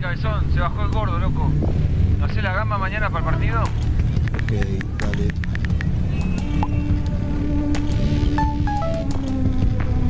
[0.00, 1.50] cabezón, se bajó el gordo, loco.
[2.18, 3.62] ¿No hace la gamba mañana para el partido?
[3.62, 4.52] Ok,
[4.98, 5.28] dale.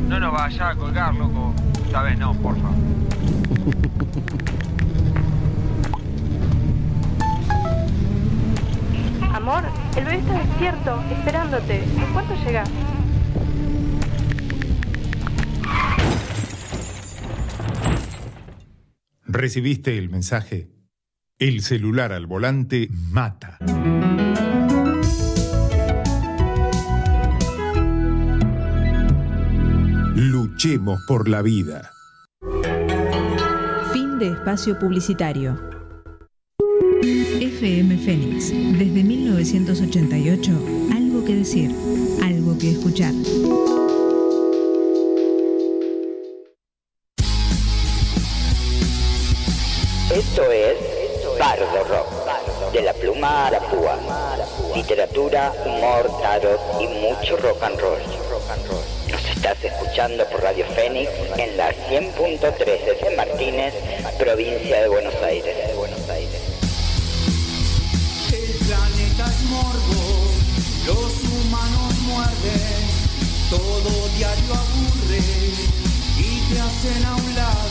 [0.07, 1.53] No nos vaya a colgar, loco.
[1.85, 2.69] Esta vez no, porfa.
[9.35, 9.63] Amor,
[9.97, 11.83] el bebé está despierto, esperándote.
[11.83, 12.69] ¿En cuánto llegas?
[19.33, 20.67] ¿Recibiste el mensaje?
[21.39, 23.59] El celular al volante mata.
[30.17, 31.91] Luchemos por la vida.
[33.93, 35.57] Fin de espacio publicitario.
[37.39, 41.71] FM Fénix, desde 1988, algo que decir,
[42.21, 43.13] algo que escuchar.
[50.21, 50.77] Esto es
[51.39, 53.97] Bardo Rock, de la pluma a la púa.
[54.75, 57.97] Literatura, humor, tarot y mucho rock and roll.
[59.09, 63.73] Nos estás escuchando por Radio Fénix en la 100.3 de San Martínez,
[64.19, 65.57] provincia de Buenos Aires.
[68.31, 70.01] El planeta es morbo,
[70.85, 72.85] los humanos muerden,
[73.49, 75.23] todo diario aburre
[76.19, 77.70] y te hacen a un lado.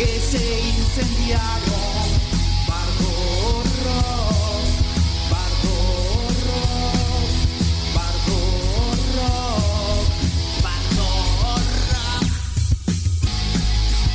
[0.00, 1.40] Que se incendiaron.
[3.04, 4.30] Rock, rock.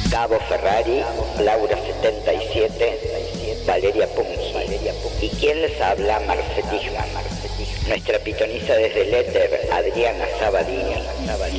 [0.10, 1.04] Gabo Ferrari,
[1.44, 4.32] Laura 77, Valeria Pungi.
[5.22, 6.20] ¿Y quién les habla?
[6.22, 7.06] Marcelisma.
[7.88, 10.96] Nuestra pitonisa desde el éter, Adriana Sabadini.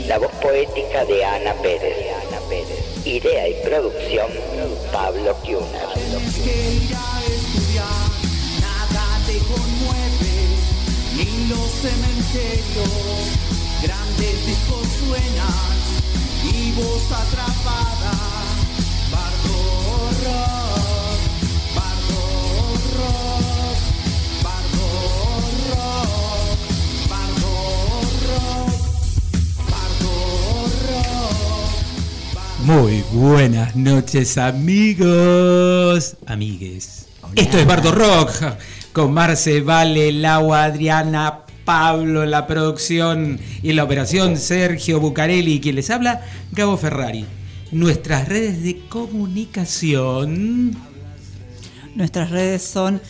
[0.09, 2.16] La voz poética de Ana Pérez.
[2.49, 4.29] Idea y producción,
[4.93, 5.89] Pablo Kuhner.
[5.95, 8.11] Tienes que ir a estudiar,
[8.61, 10.37] nada te conmueve,
[11.17, 13.35] ni los cementerios,
[13.83, 15.77] grandes discos suenan
[16.45, 18.15] y voz atrapada.
[19.11, 19.59] Bardo
[20.25, 20.76] rock,
[32.67, 37.07] Muy buenas noches, amigos, amigues.
[37.37, 38.33] Esto es Bardo Rock
[38.93, 45.61] con Marce, Vale, Laura, Adriana, Pablo en la producción y en la operación Sergio Bucarelli
[45.61, 47.25] quien les habla, Gabo Ferrari.
[47.71, 50.77] Nuestras redes de comunicación.
[51.95, 53.01] Nuestras redes son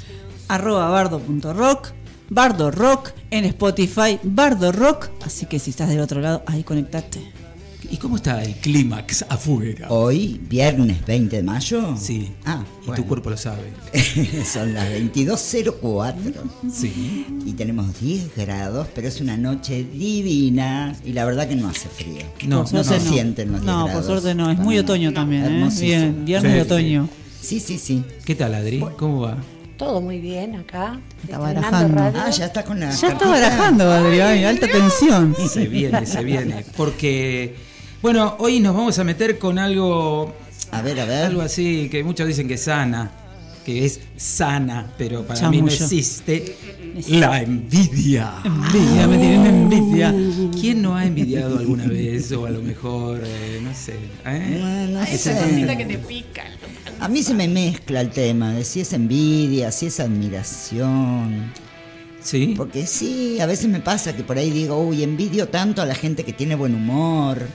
[0.49, 1.93] arroba bardo.rock,
[2.29, 5.09] bardo rock, en Spotify, bardo rock.
[5.25, 7.36] Así que si estás del otro lado, ahí conectate.
[7.91, 9.89] ¿Y cómo está el clímax afuera?
[9.91, 11.97] Hoy, viernes 20 de mayo.
[11.97, 12.33] Sí.
[12.45, 13.03] Ah, Y bueno.
[13.03, 13.73] tu cuerpo lo sabe.
[14.45, 16.15] Son las 22.04
[16.73, 17.27] Sí.
[17.47, 21.89] y tenemos 10 grados, pero es una noche divina y la verdad que no hace
[21.89, 22.23] frío.
[22.47, 24.51] No, Por no suerte se sienten los 10 No, por suerte no.
[24.51, 25.69] Es muy otoño también, ¿eh?
[25.81, 26.57] Bien, viernes Sí.
[26.57, 27.09] de otoño.
[27.41, 28.03] Sí, sí, sí.
[28.25, 28.81] ¿Qué tal, Adri?
[28.99, 29.37] ¿Cómo va?
[29.77, 30.99] Todo muy bien acá.
[31.23, 31.95] Está barajando.
[31.95, 32.21] radio.
[32.25, 32.91] Ah, ya está con la.
[32.91, 35.37] Ya está barajando, Adrián, alta tensión.
[35.49, 36.65] Se viene, se viene.
[36.79, 37.55] Porque,
[38.03, 40.35] bueno, hoy nos vamos a meter con algo,
[40.71, 41.25] A ver, a ver.
[41.25, 43.11] algo así que muchos dicen que es sana,
[43.65, 46.57] que es sana, pero para mí no existe.
[47.09, 48.35] La envidia.
[48.45, 50.15] Envidia, me tienen envidia.
[50.59, 52.33] ¿Quién no ha envidiado alguna vez?
[52.33, 53.95] O a lo mejor, eh, no sé.
[54.25, 54.59] ¿eh?
[54.61, 55.45] No, no Esa sé.
[55.51, 56.45] cosita que te pica.
[57.01, 61.53] A mí se me mezcla el tema de si es envidia, si es admiración.
[62.23, 62.55] ¿Sí?
[62.57, 65.95] Porque sí, a veces me pasa que por ahí digo, uy, envidio tanto a la
[65.95, 67.47] gente que tiene buen humor.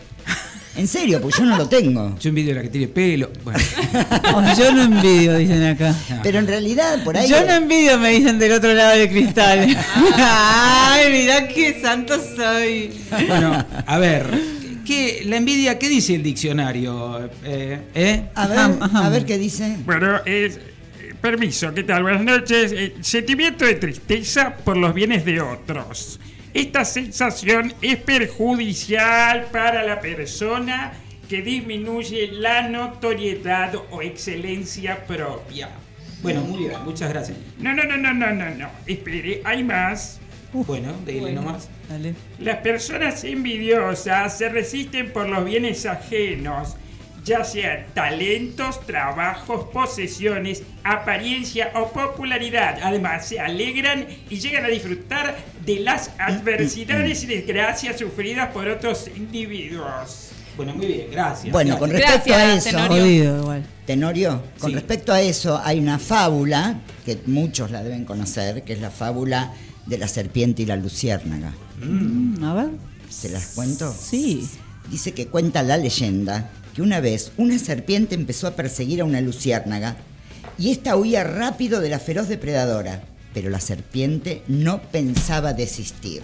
[0.78, 2.16] En serio, pues yo no lo tengo.
[2.20, 3.30] Yo envidio a la que tiene pelo.
[3.44, 3.60] Bueno,
[4.34, 5.94] Oh, yo no envidio, dicen acá.
[6.24, 7.30] Pero en realidad, por ahí.
[7.30, 9.78] Yo no envidio, me dicen del otro lado del cristal.
[10.18, 12.92] Ay, mirá qué santo soy.
[13.28, 14.28] bueno, a ver.
[14.86, 17.30] ¿qué, la envidia, ¿qué dice el diccionario?
[17.44, 18.24] Eh, ¿eh?
[18.34, 19.06] A ver, Ajá, ajá.
[19.06, 19.78] a ver qué dice.
[19.86, 20.56] Bueno, es.
[20.56, 20.62] eh,
[21.22, 22.04] Permiso, ¿qué tal?
[22.04, 22.72] Buenas noches.
[22.76, 26.20] Eh, sentimiento de tristeza por los bienes de otros.
[26.54, 30.92] Esta sensación es perjudicial para la persona
[31.30, 35.70] que disminuye la notoriedad o excelencia propia.
[36.22, 37.38] Bueno, muy bien, muchas gracias.
[37.58, 38.70] No, no, no, no, no, no, no.
[38.86, 40.20] Espere, hay más.
[40.52, 41.70] Bueno, dile nomás.
[41.88, 42.16] Dale.
[42.40, 46.76] Las personas envidiosas se resisten por los bienes ajenos
[47.24, 52.80] ya sean talentos, trabajos, posesiones, apariencia o popularidad.
[52.82, 59.10] Además, se alegran y llegan a disfrutar de las adversidades y desgracias sufridas por otros
[59.16, 60.30] individuos.
[60.58, 61.52] Bueno, muy bien, gracias.
[61.52, 62.14] Bueno, con Gracias.
[62.16, 62.70] respecto a eso.
[63.86, 64.76] Tenorio, con Sí.
[64.76, 69.54] respecto a eso hay una fábula que muchos la deben conocer, que es la fábula
[69.86, 71.54] de la serpiente y la luciérnaga.
[71.82, 72.70] Mm, a ver.
[73.10, 73.94] ¿Se las cuento?
[73.94, 74.48] Sí.
[74.90, 79.22] Dice que cuenta la leyenda que una vez una serpiente empezó a perseguir a una
[79.22, 79.98] luciérnaga
[80.58, 83.04] y ésta huía rápido de la feroz depredadora,
[83.34, 86.22] pero la serpiente no pensaba desistir.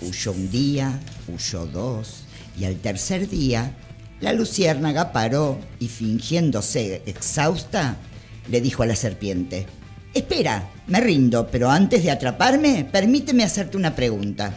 [0.00, 2.24] Huyó un día, huyó dos,
[2.58, 3.76] y al tercer día,
[4.20, 7.96] la luciérnaga paró y fingiéndose exhausta,
[8.50, 9.66] le dijo a la serpiente,
[10.14, 14.52] Espera, me rindo, pero antes de atraparme, permíteme hacerte una pregunta.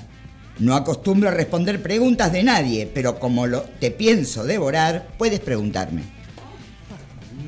[0.59, 6.03] No acostumbro a responder preguntas de nadie, pero como lo, te pienso devorar, puedes preguntarme.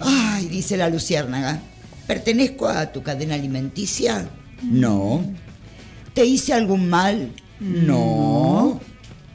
[0.01, 1.62] Ay, dice la luciérnaga,
[2.06, 4.30] ¿pertenezco a tu cadena alimenticia?
[4.62, 5.24] No.
[6.13, 7.31] ¿Te hice algún mal?
[7.59, 8.80] No.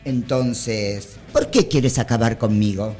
[0.05, 2.95] Entonces, ¿por qué quieres acabar conmigo?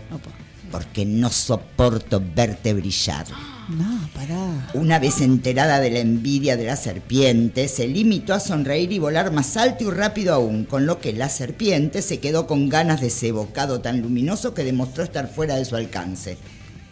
[0.71, 3.27] Porque no soporto verte brillar.
[3.69, 4.71] No, pará.
[4.75, 9.33] Una vez enterada de la envidia de la serpiente, se limitó a sonreír y volar
[9.33, 13.07] más alto y rápido aún, con lo que la serpiente se quedó con ganas de
[13.07, 16.39] ese bocado tan luminoso que demostró estar fuera de su alcance.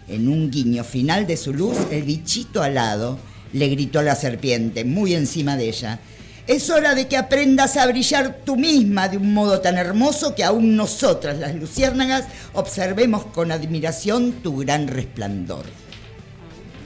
[0.09, 3.19] En un guiño final de su luz, el bichito alado
[3.53, 6.01] le gritó a la serpiente, muy encima de ella.
[6.47, 10.45] Es hora de que aprendas a brillar tú misma de un modo tan hermoso que
[10.45, 15.65] aún nosotras, las luciérnagas, observemos con admiración tu gran resplandor.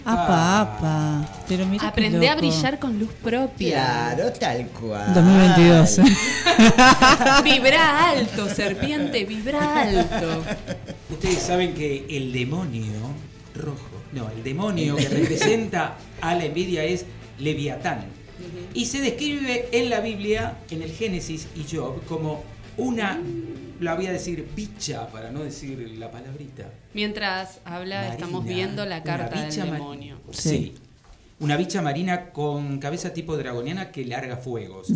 [0.05, 1.25] Apa, apa.
[1.49, 4.15] Pero mira qué Aprende a brillar con luz propia.
[4.15, 5.15] Claro, tal cual.
[5.15, 6.01] 2022.
[7.45, 10.45] Vibra alto, serpiente, vibra alto.
[11.11, 13.01] Ustedes saben que el demonio
[13.55, 17.07] rojo, no, el demonio que representa a la envidia es
[17.39, 18.05] Leviatán.
[18.75, 22.45] Y se describe en la Biblia, en el Génesis y Job, como
[22.77, 23.21] una,
[23.85, 26.71] la voy a decir bicha, para no decir la palabrita.
[26.95, 30.19] Mientras habla, Marina, estamos viendo la carta del demonio.
[30.31, 30.75] Sí.
[31.41, 34.89] Una bicha marina con cabeza tipo dragoniana que larga fuegos.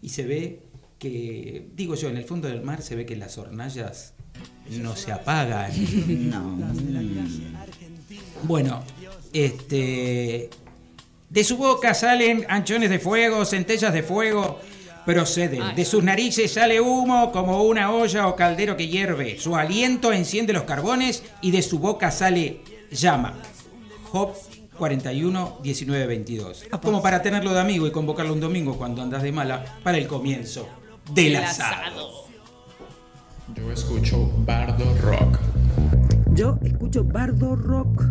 [0.00, 0.62] Y se ve
[0.98, 4.14] que, digo yo, en el fondo del mar se ve que las hornallas
[4.70, 5.72] no se apagan.
[6.30, 6.56] No.
[8.44, 8.84] Bueno,
[9.32, 10.50] este.
[11.28, 14.60] De su boca salen anchones de fuego, centellas de fuego.
[15.04, 15.74] Proceden.
[15.74, 19.38] De sus narices sale humo como una olla o caldero que hierve.
[19.38, 22.60] Su aliento enciende los carbones y de su boca sale
[22.90, 23.34] llama.
[24.10, 24.34] Job
[24.78, 26.64] 41, 19, 22.
[26.82, 30.06] Como para tenerlo de amigo y convocarlo un domingo cuando andas de mala para el
[30.06, 30.66] comienzo
[31.12, 32.24] del El asado.
[33.54, 35.38] Yo escucho Bardo Rock.
[36.32, 38.04] Yo escucho Bardo Rock.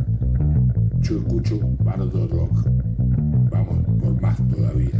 [0.99, 2.67] Yo escucho Bardo Rock.
[3.49, 4.98] Vamos por más todavía.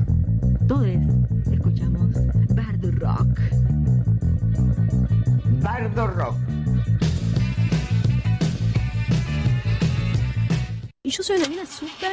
[11.10, 12.12] Y yo soy una mina súper,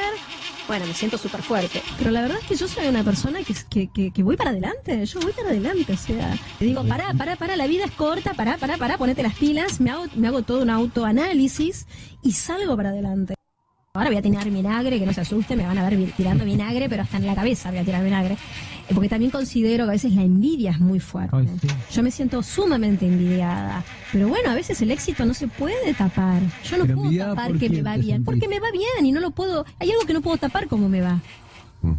[0.67, 3.55] bueno, me siento súper fuerte, pero la verdad es que yo soy una persona que,
[3.69, 7.13] que, que, que voy para adelante, yo voy para adelante, o sea, te digo, pará,
[7.13, 10.29] pará, pará, la vida es corta, pará, pará, pará, ponete las pilas, me hago, me
[10.29, 11.87] hago todo un autoanálisis
[12.23, 13.35] y salgo para adelante.
[13.93, 16.89] Ahora voy a tirar vinagre, que no se asuste, me van a ver tirando vinagre,
[16.89, 18.39] pero hasta en la cabeza voy a tirar vinagre.
[18.89, 21.37] Eh, Porque también considero que a veces la envidia es muy fuerte.
[21.93, 23.85] Yo me siento sumamente envidiada.
[24.13, 26.41] Pero bueno, a veces el éxito no se puede tapar.
[26.71, 28.17] Yo no Pero puedo tapar por que me va bien.
[28.19, 28.25] sentís?
[28.27, 29.65] Porque me va bien y no lo puedo.
[29.81, 31.21] Hay algo que no puedo tapar como me va.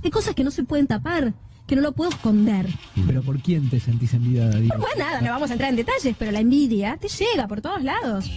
[0.03, 1.33] Hay cosas que no se pueden tapar,
[1.65, 2.67] que no lo puedo esconder.
[3.05, 4.75] ¿Pero por quién te sentís envidiada, Diego?
[4.79, 7.83] Pues nada, no vamos a entrar en detalles, pero la envidia te llega por todos
[7.83, 8.29] lados.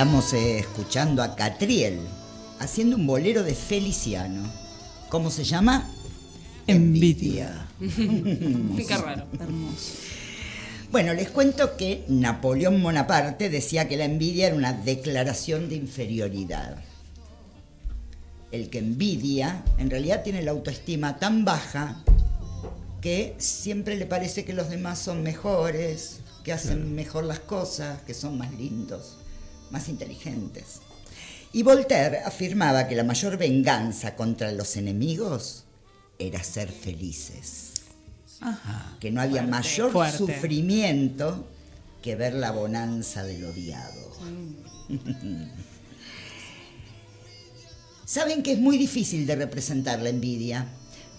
[0.00, 2.00] Estamos eh, escuchando a Catriel
[2.58, 4.50] haciendo un bolero de Feliciano.
[5.10, 5.90] ¿Cómo se llama?
[6.66, 7.66] Envidia.
[7.78, 9.26] Qué raro.
[9.38, 9.92] Hermoso.
[10.90, 16.82] Bueno, les cuento que Napoleón Bonaparte decía que la envidia era una declaración de inferioridad.
[18.52, 22.02] El que envidia en realidad tiene la autoestima tan baja
[23.02, 28.14] que siempre le parece que los demás son mejores, que hacen mejor las cosas, que
[28.14, 29.19] son más lindos,
[29.70, 30.80] más inteligentes.
[31.52, 35.64] Y Voltaire afirmaba que la mayor venganza contra los enemigos
[36.18, 37.72] era ser felices.
[39.00, 40.18] Que no había Fuerte, mayor fuerte.
[40.18, 41.46] sufrimiento
[42.02, 44.10] que ver la bonanza del odiado.
[48.04, 50.66] Saben que es muy difícil de representar la envidia,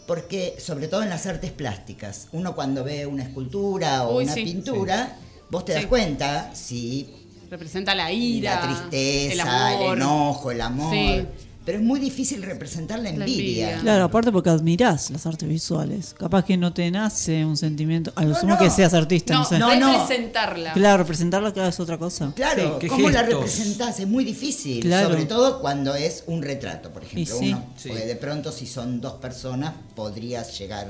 [0.08, 4.34] porque sobre todo en las artes plásticas, uno cuando ve una escultura o Uy, una
[4.34, 4.44] sí.
[4.44, 5.18] pintura,
[5.50, 7.21] vos te das cuenta si
[7.52, 10.94] Representa la ira, la tristeza, el el, enojo, el amor.
[10.96, 11.26] Sí.
[11.66, 13.78] Pero es muy difícil representar la La envidia.
[13.82, 16.16] Claro, aparte porque admirás las artes visuales.
[16.18, 18.14] Capaz que no te nace un sentimiento.
[18.16, 18.58] A lo No, sumo no.
[18.60, 19.60] que seas artista, no, No, sé.
[19.60, 19.92] No, no.
[20.02, 20.72] representarla.
[20.74, 22.32] Claro, representarla cada vez es otra cosa.
[22.36, 24.00] Claro, Sí, ¿qué ¿cómo la representás?
[24.00, 25.10] Es muy difícil, Claro.
[25.10, 27.38] sobre todo cuando es un retrato, por ejemplo.
[27.38, 27.50] Sí.
[27.50, 27.90] Uno, Sí.
[27.90, 30.88] porque de pronto si son dos personas podrías llegar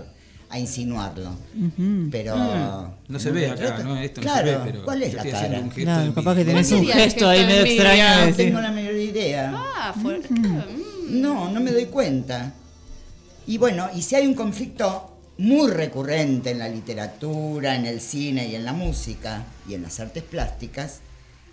[0.52, 1.32] a insinuarlo.
[2.12, 3.98] Pero No se ve acá, ¿no?
[3.98, 5.60] Esto no claro, se ve, pero ¿cuál es la cara?
[5.60, 8.30] un gesto Claro, de capaz que tenés un gesto ahí medio extraño.
[8.30, 9.54] No tengo la menor idea.
[9.56, 10.22] Ah, fue.
[11.10, 12.54] No, no me doy cuenta.
[13.48, 18.48] Y bueno, y si hay un conflicto muy recurrente en la literatura, en el cine
[18.48, 21.00] y en la música y en las artes plásticas,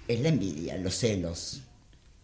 [0.07, 1.63] es la envidia, los celos,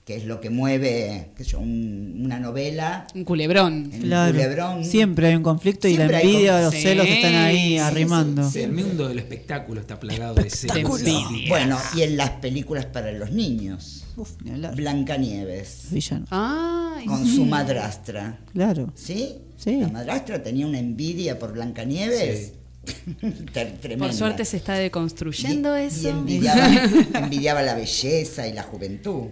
[0.05, 3.91] que es lo que mueve, qué sé yo, un- una novela, Un culebrón.
[4.03, 4.33] Claro.
[4.33, 4.85] un culebrón.
[4.85, 6.89] Siempre hay un conflicto y la Siempre hay envidia, los conflicto.
[6.91, 8.51] celos están ahí Sí, sí, arrimando.
[8.51, 11.01] Sí, el mundo del espectáculo está plagado de celos.
[11.49, 14.31] Bueno, y en las películas para los niños, Uf.
[14.77, 16.27] Blancanieves, Villano.
[16.31, 18.39] Ay, con su madrastra.
[18.53, 18.93] Claro.
[18.95, 19.37] ¿Sí?
[19.57, 19.79] Sí.
[19.81, 22.53] La madrastra tenía una envidia por Blancanieves.
[23.99, 26.03] Por suerte se está deconstruyendo Y- eso.
[26.09, 26.69] Y envidiaba,
[27.15, 29.29] envidiaba la belleza y la juventud.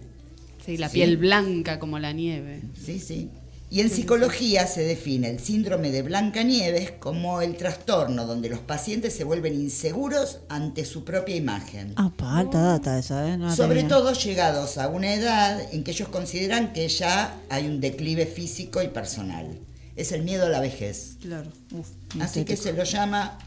[0.65, 0.95] Sí, la Sí.
[0.95, 2.61] piel blanca como la nieve.
[2.81, 3.31] Sí, sí.
[3.71, 9.15] Y en psicología se define el síndrome de Blancanieves como el trastorno donde los pacientes
[9.15, 11.95] se vuelven inseguros ante su propia imagen.
[11.97, 13.39] Ah, pa, alta data esa, ¿eh?
[13.39, 13.89] No Sobre tenía.
[13.89, 18.83] todo llegados a una edad en que ellos consideran que ya hay un declive físico
[18.83, 19.59] y personal.
[19.97, 21.17] Es el miedo a la vejez.
[21.23, 21.51] Claro.
[21.73, 21.89] Uf,
[22.21, 23.39] Así que se lo llama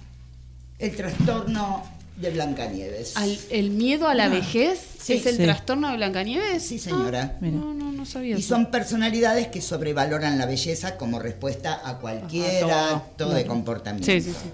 [0.80, 1.84] el trastorno
[2.16, 3.18] de Blancanieves.
[3.18, 5.44] Al- ¿El miedo a la Ah, vejez sí, es el sí.
[5.44, 6.64] trastorno de Blancanieves?
[6.64, 7.34] Sí, señora.
[7.36, 8.50] Ah, no, no, no sabía Y eso.
[8.56, 14.06] son personalidades que sobrevaloran la belleza como respuesta a cualquier Ajá, acto de comportamiento.
[14.06, 14.50] Sí, sí, sí.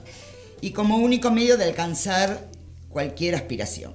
[0.62, 2.48] Y como único medio de alcanzar
[2.90, 3.94] cualquier aspiración.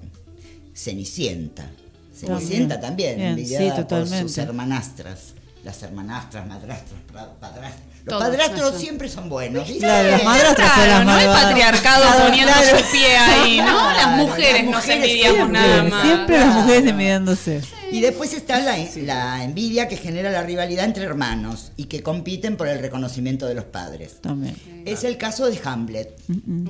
[0.74, 1.70] Cenicienta.
[2.14, 5.34] Cenicienta también, Bien, envidiada sí, por sus hermanastras.
[5.64, 7.00] Las hermanastras, madrastras,
[7.40, 7.95] padrastras.
[8.06, 9.66] Los Todos, padrastros siempre son buenos.
[9.66, 9.80] ¿viste?
[9.80, 12.78] Claro, las madrastras son Claro, las no el patriarcado Claro, poniendo claro.
[12.78, 13.92] su pie ahí, ¿no?
[13.94, 16.02] Las mujeres las nos mujeres envidiamos siempre, nada más.
[16.06, 17.60] Siempre las mujeres envidiándose.
[17.90, 22.56] Y después está la, la envidia que genera la rivalidad entre hermanos y que compiten
[22.56, 24.20] por el reconocimiento de los padres.
[24.20, 24.54] También.
[24.84, 26.16] Es el caso de Hamlet.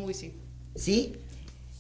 [0.03, 0.33] Uy, sí.
[0.75, 1.17] ¿Sí?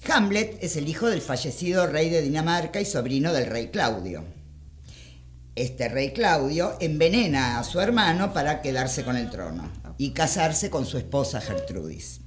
[0.06, 4.22] Hamlet es el hijo del fallecido rey de Dinamarca y sobrino del rey Claudio.
[5.56, 10.84] Este rey Claudio envenena a su hermano para quedarse con el trono y casarse con
[10.84, 12.20] su esposa Gertrudis.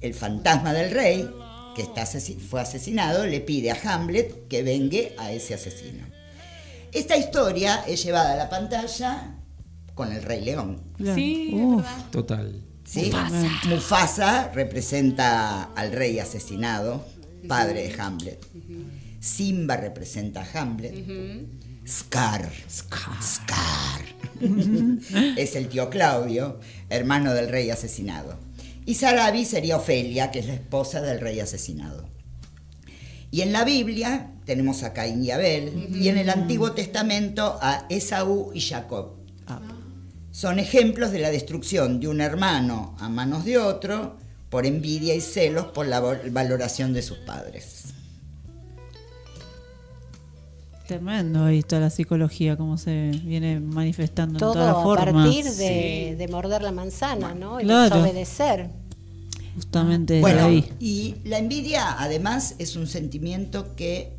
[0.00, 1.30] El fantasma del rey,
[1.76, 6.06] que está fue asesinado, le pide a Hamlet que vengue a ese asesino.
[6.92, 9.34] Esta historia es llevada a la pantalla
[9.94, 10.82] con el rey león.
[11.14, 11.84] Sí, Uf.
[12.10, 12.58] Total.
[12.86, 13.12] ¿sí?
[13.66, 14.50] Mufasa.
[14.54, 17.04] representa al rey asesinado,
[17.46, 18.46] padre de Hamlet.
[19.20, 20.94] Simba representa a Hamlet.
[21.86, 24.02] Scar, Scar,
[25.36, 28.38] es el tío Claudio, hermano del rey asesinado.
[28.86, 32.08] Y Sarabi sería Ofelia, que es la esposa del rey asesinado.
[33.30, 37.86] Y en la Biblia tenemos a Caín y Abel, y en el Antiguo Testamento a
[37.88, 39.16] Esaú y Jacob.
[40.30, 44.16] Son ejemplos de la destrucción de un hermano a manos de otro
[44.50, 47.94] por envidia y celos por la valoración de sus padres.
[50.86, 55.12] Tremendo ahí está la psicología, cómo se viene manifestando en todas las a formas.
[55.26, 57.60] partir de, de morder la manzana, ¿no?
[57.60, 57.96] Y Claro.
[57.96, 58.70] desobedecer.
[59.54, 60.72] Justamente Bueno, ahí.
[60.80, 64.14] y la envidia además es un sentimiento que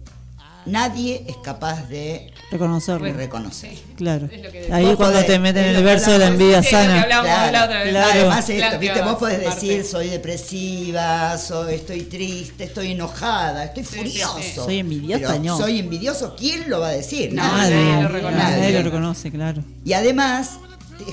[0.66, 3.12] nadie es capaz de Reconocerlo.
[3.14, 3.74] reconocer.
[3.98, 4.30] Claro.
[4.72, 7.02] Ahí Vos cuando podés- te meten en el verso de la envidia Sí, sana.
[7.04, 7.90] hablamos la otra vez.
[7.90, 8.12] Claro.
[8.14, 13.96] Además esto, viste, vos podés decir soy depresiva, soy, estoy triste, estoy enojada, estoy sí,
[13.98, 14.38] furioso.
[14.42, 14.52] sí.
[14.56, 15.58] Soy envidiosa, Pero no.
[15.58, 17.34] Soy envidioso, ¿quién lo va a decir?
[17.34, 18.38] Nadie, Nadie lo reconoce.
[18.44, 19.64] nadie lo reconoce, claro.
[19.86, 20.52] Y además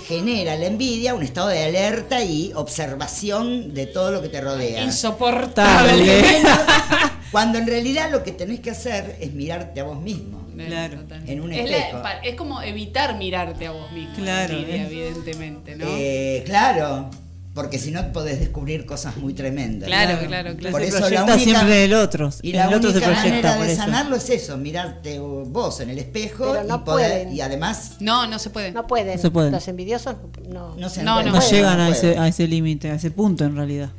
[0.06, 4.82] genera la envidia un estado de alerta y observación de todo lo que te rodea.
[4.84, 6.22] Insoportable.
[7.30, 10.40] Cuando en realidad lo que tenés que hacer es mirarte a vos mismo.
[10.56, 10.98] Claro.
[11.26, 14.14] En un Es, la- es como evitar mirarte a vos mismo.
[14.16, 15.86] Claro, es- evidentemente, ¿no?
[15.88, 17.08] Eh, claro,
[17.54, 19.86] porque si no podés descubrir cosas muy tremendas.
[19.88, 20.72] Claro, claro, claro.
[20.72, 22.30] Por Se eso la proyecta única, siempre en el otro.
[22.42, 23.82] y la el otro se única proyecta, manera de eso.
[23.82, 27.32] sanarlo es eso, mirarte vos en el espejo Pero no y poder pueden.
[27.34, 28.70] y además No, no se puede.
[28.72, 29.16] No pueden.
[29.16, 29.52] No se pueden.
[29.52, 30.16] Los envidiosos
[30.48, 30.74] no.
[30.76, 33.44] no se No, No, pueden, llegan no a ese, a ese límite, a ese punto
[33.44, 33.90] en realidad.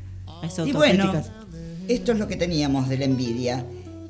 [0.44, 1.12] A esas Y bueno.
[1.88, 3.66] Esto es lo que teníamos de la envidia.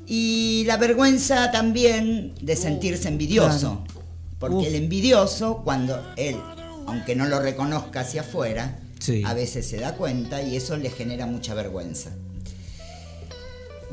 [0.06, 3.82] Y la vergüenza también de sentirse envidioso.
[4.38, 4.66] Porque Uf.
[4.66, 6.36] el envidioso, cuando él,
[6.86, 9.22] aunque no lo reconozca hacia afuera, Sí.
[9.24, 12.10] a veces se da cuenta y eso le genera mucha vergüenza.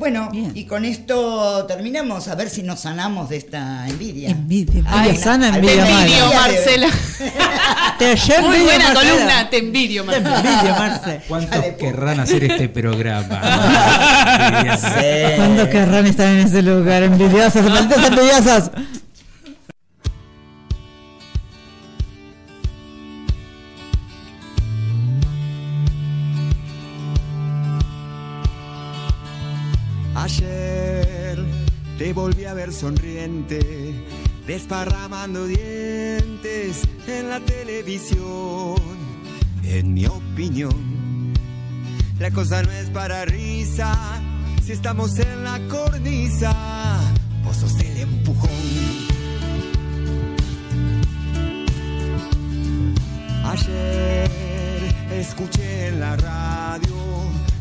[0.00, 0.50] Bueno, Bien.
[0.54, 4.30] y con esto terminamos a ver si nos sanamos de esta envidia.
[4.30, 6.40] Envidia, envidia Ay, sana, envidia alguna envidio, mala.
[6.40, 6.88] Marcela.
[7.98, 8.04] Te
[8.40, 9.12] Muy envidio, buena Marcela.
[9.12, 10.38] columna, te envidio, Te Marcela.
[10.40, 11.20] envidio, Marce.
[11.28, 13.40] ¿Cuántos querrán hacer este programa?
[14.80, 15.36] Sí.
[15.36, 17.02] ¿Cuándo querrán estar en ese lugar?
[17.02, 18.70] Envidiosas, malditas envidiosas.
[32.72, 33.94] Sonriente,
[34.46, 38.76] desparramando dientes en la televisión.
[39.62, 41.32] En mi opinión,
[42.18, 44.20] la cosa no es para risa.
[44.64, 46.54] Si estamos en la cornisa,
[47.44, 48.50] vos sos el empujón.
[53.44, 54.30] Ayer
[55.12, 56.94] escuché en la radio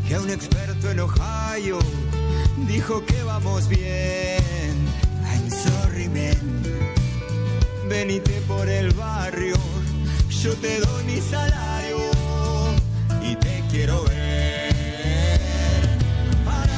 [0.07, 1.79] que un experto en Ohio
[2.67, 4.38] dijo que vamos bien.
[7.89, 9.55] Venite por el barrio,
[10.29, 11.97] yo te doy mi salario
[13.23, 15.89] y te quiero ver.
[16.45, 16.77] Para,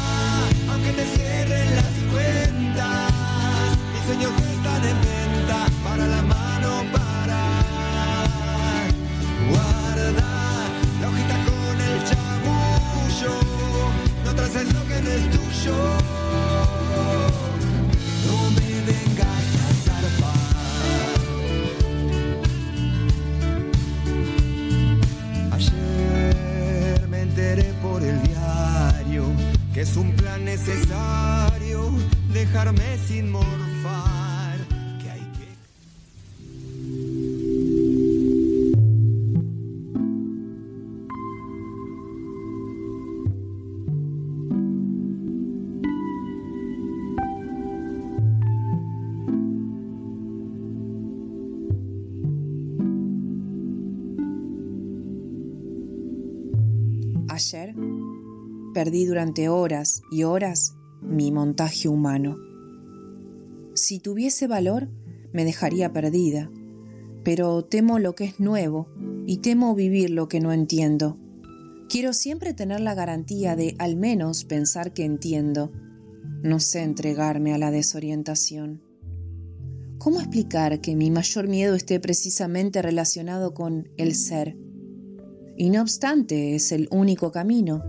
[0.71, 3.11] aunque te cierren las cuentas,
[3.93, 5.67] mis sueños están en venta.
[5.83, 7.41] Para la mano, para.
[9.49, 10.11] Guarda
[11.01, 13.33] la hojita con el chamullo,
[14.23, 16.01] no traces lo que no es tuyo.
[27.81, 29.25] Por el diario
[29.73, 31.89] que es un plan necesario
[32.31, 34.20] dejarme sin morfar.
[57.41, 57.73] Ayer
[58.71, 62.37] perdí durante horas y horas mi montaje humano.
[63.73, 64.89] Si tuviese valor,
[65.33, 66.51] me dejaría perdida,
[67.23, 68.89] pero temo lo que es nuevo
[69.25, 71.17] y temo vivir lo que no entiendo.
[71.89, 75.71] Quiero siempre tener la garantía de al menos pensar que entiendo.
[76.43, 78.83] No sé entregarme a la desorientación.
[79.97, 84.55] ¿Cómo explicar que mi mayor miedo esté precisamente relacionado con el ser?
[85.57, 87.83] Y no obstante es el único camino.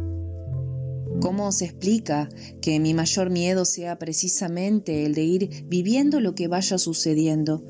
[1.20, 2.28] ¿Cómo se explica
[2.60, 7.62] que mi mayor miedo sea precisamente el de ir viviendo lo que vaya sucediendo?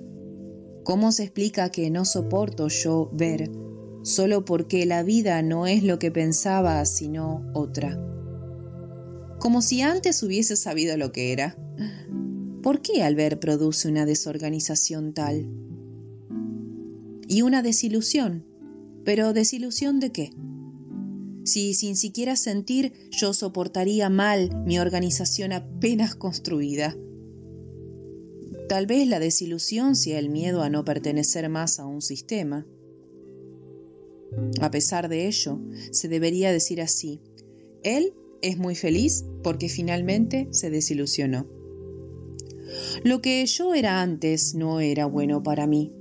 [0.84, 3.50] ¿Cómo se explica que no soporto yo ver
[4.02, 8.00] solo porque la vida no es lo que pensaba sino otra?
[9.38, 11.56] Como si antes hubiese sabido lo que era.
[12.62, 15.48] ¿Por qué al ver produce una desorganización tal?
[17.28, 18.51] Y una desilusión.
[19.04, 20.30] ¿Pero desilusión de qué?
[21.44, 26.96] Si sin siquiera sentir yo soportaría mal mi organización apenas construida.
[28.68, 32.64] Tal vez la desilusión sea el miedo a no pertenecer más a un sistema.
[34.60, 35.60] A pesar de ello,
[35.90, 37.20] se debería decir así,
[37.82, 41.46] él es muy feliz porque finalmente se desilusionó.
[43.04, 45.92] Lo que yo era antes no era bueno para mí,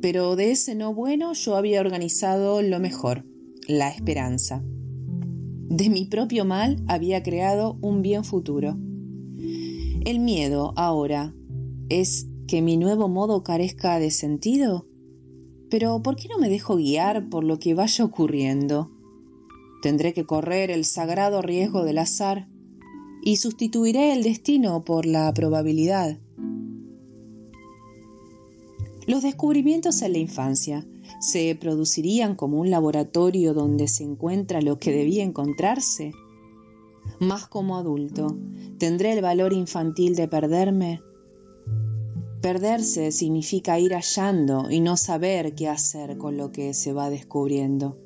[0.00, 3.24] pero de ese no bueno yo había organizado lo mejor,
[3.66, 4.62] la esperanza.
[5.68, 8.76] De mi propio mal había creado un bien futuro.
[10.04, 11.34] El miedo ahora
[11.88, 14.86] es que mi nuevo modo carezca de sentido.
[15.68, 18.92] Pero ¿por qué no me dejo guiar por lo que vaya ocurriendo?
[19.82, 22.48] Tendré que correr el sagrado riesgo del azar
[23.22, 26.20] y sustituiré el destino por la probabilidad.
[29.06, 30.84] Los descubrimientos en la infancia
[31.20, 36.12] se producirían como un laboratorio donde se encuentra lo que debía encontrarse.
[37.20, 38.36] Más como adulto,
[38.78, 41.02] ¿tendré el valor infantil de perderme?
[42.40, 47.96] Perderse significa ir hallando y no saber qué hacer con lo que se va descubriendo.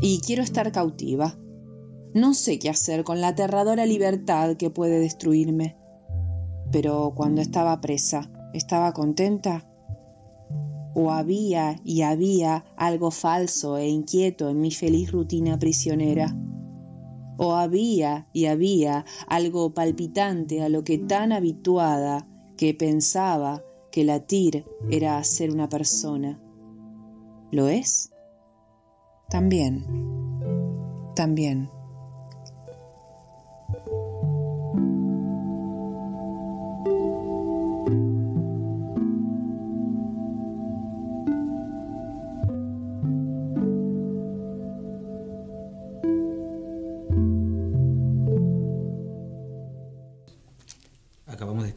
[0.00, 1.38] Y quiero estar cautiva.
[2.14, 5.76] No sé qué hacer con la aterradora libertad que puede destruirme.
[6.72, 9.66] Pero cuando estaba presa, ¿estaba contenta?
[10.94, 16.34] ¿O había y había algo falso e inquieto en mi feliz rutina prisionera?
[17.36, 24.64] ¿O había y había algo palpitante a lo que tan habituada que pensaba que latir
[24.88, 26.40] era ser una persona?
[27.50, 28.12] ¿Lo es?
[29.28, 29.84] También,
[31.16, 31.73] también.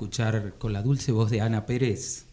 [0.08, 2.28] Escuchar con la dulce voz de Ana Pérez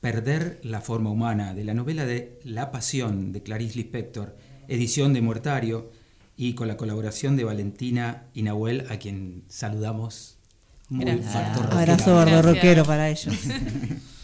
[0.00, 5.20] Perder la forma humana, de la novela de La Pasión de Clarice Lispector, edición de
[5.20, 5.90] Muertario,
[6.38, 10.38] y con la colaboración de Valentina y Nahuel, a quien saludamos.
[10.88, 11.04] Muy.
[11.10, 13.34] Abrazo gordo rockero para ellos.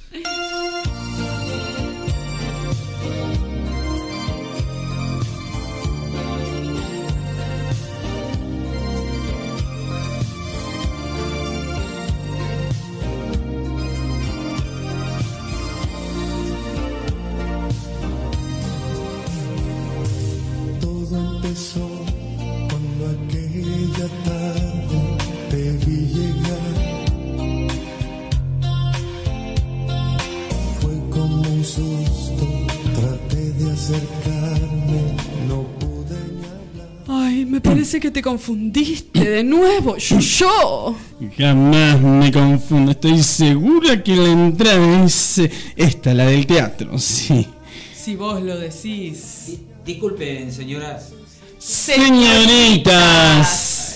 [37.86, 40.96] parece que te confundiste de nuevo, yo, yo.
[41.38, 45.40] Jamás me confundo, estoy segura que la entrada es
[45.76, 47.46] esta, la del teatro, sí.
[47.94, 49.60] Si vos lo decís.
[49.84, 51.12] Disculpen, señoras.
[51.58, 52.90] Señoritas.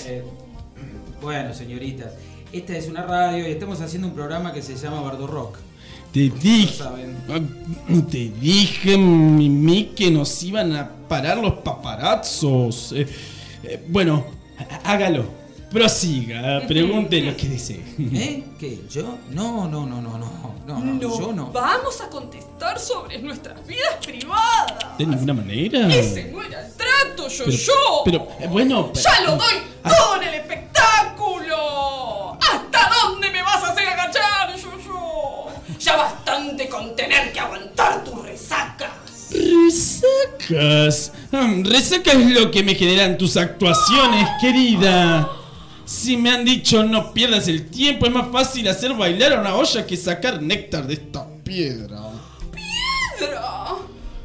[0.07, 0.23] Eh,
[1.21, 2.13] bueno, señoritas.
[2.53, 5.57] Esta es una radio y estamos haciendo un programa que se llama Bardo Rock.
[6.13, 7.17] Te dije, saben.
[8.09, 12.93] te dije, Mimi, que nos iban a parar los paparazzos.
[12.95, 13.05] Eh,
[13.63, 14.25] eh, bueno,
[14.57, 15.39] há- hágalo.
[15.71, 17.81] Prosiga, pregunte lo que desee.
[17.97, 18.43] ¿Eh?
[18.59, 18.81] ¿Qué?
[18.89, 19.17] ¿Yo?
[19.29, 20.55] No, no, no, no, no.
[20.67, 21.47] No, no, yo no.
[21.51, 24.97] Vamos a contestar sobre nuestras vidas privadas.
[24.97, 25.87] De ninguna manera.
[25.87, 28.01] Ese no era el trato, yo, Pero- yo.
[28.05, 28.91] Pero, eh, bueno.
[28.93, 32.33] pero- ¡Ya lo doy todo en el espectáculo!
[32.39, 35.47] ¿Hasta dónde me vas a hacer agachar, yo, yo?
[35.79, 38.89] Ya bastante con tener que aguantar tus resacas.
[39.33, 41.13] Resacas.
[41.63, 45.29] Resacas es lo que me generan tus actuaciones, querida.
[45.85, 49.55] Si me han dicho no pierdas el tiempo, es más fácil hacer bailar a una
[49.55, 51.99] olla que sacar néctar de esta piedra.
[53.17, 53.75] ¡Piedra!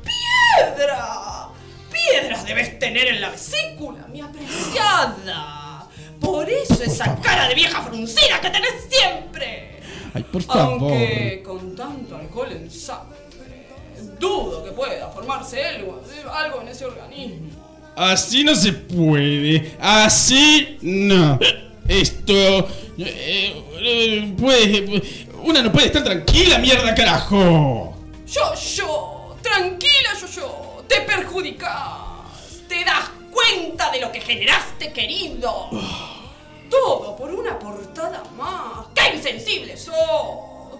[0.04, 1.48] ¡Piedra!
[1.92, 5.88] ¡Piedras debes tener en la vesícula, mi apreciada!
[6.20, 9.80] Por eso esa cara de vieja fruncida que tenés siempre.
[10.14, 10.92] Ay, por favor.
[10.92, 13.25] Aunque con tanto alcohol en sangre,
[14.18, 16.02] dudo que pueda formarse algo,
[16.32, 17.50] algo en ese organismo.
[17.96, 19.76] Así no se puede.
[19.80, 21.38] Así no.
[21.88, 22.68] Esto.
[22.98, 25.02] eh, eh, puede.
[25.42, 27.96] Una no puede estar tranquila, mierda, carajo.
[28.26, 31.72] Yo, yo, tranquila, yo, yo, te perjudicas.
[32.68, 35.70] Te das cuenta de lo que generaste, querido.
[36.68, 38.86] Todo por una portada más.
[38.94, 39.94] ¡Qué insensible sos!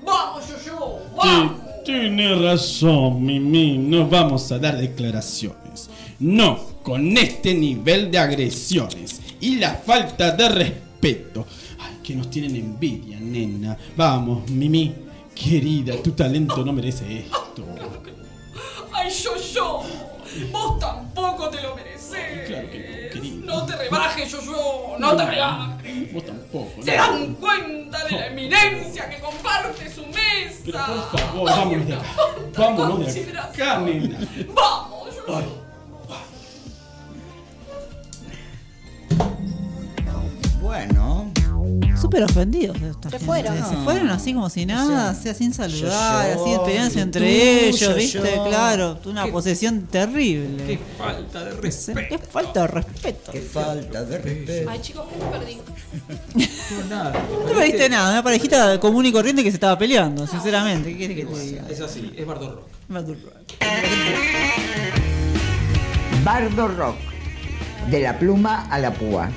[0.07, 1.53] Vamos, yo, yo, vamos.
[1.85, 3.77] Tienes razón, Mimi.
[3.79, 5.91] No vamos a dar declaraciones.
[6.21, 11.47] No, con este nivel de agresiones y la falta de respeto.
[11.81, 13.77] Ay, que nos tienen envidia, nena.
[13.97, 14.95] Vamos, Mimi.
[15.35, 17.65] Querida, tu talento no merece esto.
[18.93, 19.83] Ay, yo, yo.
[20.51, 22.47] Vos tampoco te lo mereces.
[22.47, 23.26] Claro que no, querida.
[23.47, 24.97] No te rebajes, yo, yo.
[24.99, 26.13] No te rebajes.
[26.13, 26.83] Vos tampoco.
[26.83, 27.03] ¿Se ¿no?
[27.03, 30.63] dan cuenta de la eminencia que comparte su mesa?
[30.65, 32.05] Pero por favor, vámonos de acá.
[32.59, 34.19] Vámonos de acá, nena.
[34.55, 35.63] Vamos, yo, Ay.
[40.61, 41.26] Bueno,
[42.01, 43.27] Súper ofendidos de esta Se gente.
[43.27, 43.57] fueron.
[43.69, 47.03] Se fueron así como si nada, O sea, así sin saludar, yo, así peleándose y
[47.03, 47.27] entre tú,
[47.67, 48.33] ellos, yo, ¿viste?
[48.37, 48.45] yo.
[48.49, 50.65] Claro, una Qué- posesión terrible.
[50.67, 52.09] Qué falta de respeto.
[52.09, 53.33] Qué falta de respeto.
[53.33, 54.71] Qué falta de respeto.
[54.71, 55.59] Ay, chicos, ¿qué me perdí?
[56.91, 57.13] nada.
[57.13, 60.91] No perdiste nada, una parejita común y corriente que se estaba peleando, sinceramente.
[60.91, 61.65] ¿Qué quieres que te diga?
[61.69, 62.67] Es así, es Bardo Rock.
[66.25, 66.97] Bardo Rock.
[67.91, 69.31] De la pluma a la púa.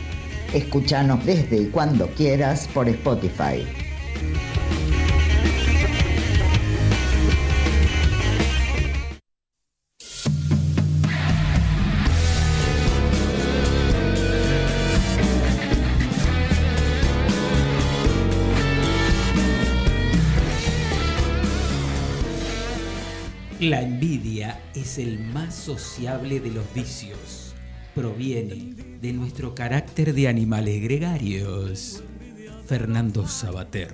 [0.54, 3.68] Escúchanos desde y cuando quieras por Spotify.
[23.60, 27.54] La envidia es el más sociable de los vicios.
[27.94, 32.04] Proviene de nuestro carácter de animales gregarios.
[32.68, 33.90] Fernando Sabater.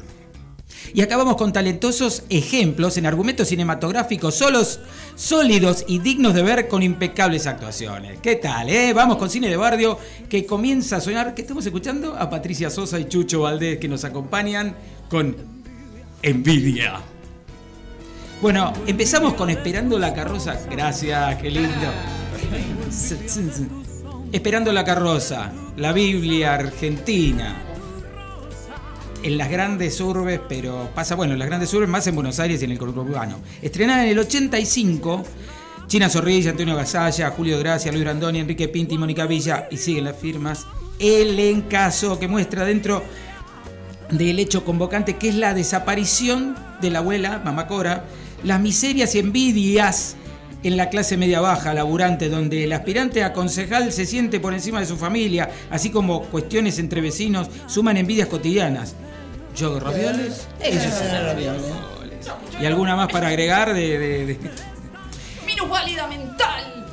[0.94, 4.80] Y acabamos con talentosos ejemplos en argumentos cinematográficos solos,
[5.15, 8.20] sólidos y dignos de ver con impecables actuaciones.
[8.20, 8.94] ¿Qué tal, eh?
[8.94, 11.34] Vamos con cine de barrio que comienza a sonar.
[11.34, 12.15] ¿Qué estamos escuchando?
[12.15, 14.76] A Patricia Sosa y Chucho Valdés que nos acompañan
[15.10, 15.36] con
[16.22, 17.00] Envidia.
[18.41, 20.60] Bueno, empezamos con Esperando la carroza.
[20.70, 21.91] Gracias, qué lindo.
[24.36, 27.56] Esperando la carroza, la Biblia argentina.
[29.24, 32.62] En las grandes urbes, pero pasa, bueno, en las grandes urbes más en Buenos Aires
[32.62, 33.39] y en el conurbano.
[33.62, 35.24] Estrenada en el 85,
[35.88, 40.17] China Zorrilla, Antonio Gasalla, Julio Gracia, Luis Brandoni, Enrique Pinti, Mónica Villa, y siguen las
[40.17, 40.67] firmas.
[41.00, 43.04] El encaso que muestra dentro
[44.12, 48.04] del hecho convocante que es la desaparición de la abuela, mamá Cora,
[48.43, 50.17] las miserias y envidias
[50.67, 54.80] en la clase media baja, laburante, donde el aspirante a concejal se siente por encima
[54.80, 58.95] de su familia, así como cuestiones entre vecinos suman envidias cotidianas.
[59.56, 60.84] Yo ravioles, ellos
[61.23, 61.62] ravioles.
[62.62, 63.97] Y alguna más para agregar de...
[63.99, 64.39] de- de-
[65.45, 66.86] Minusválida mental.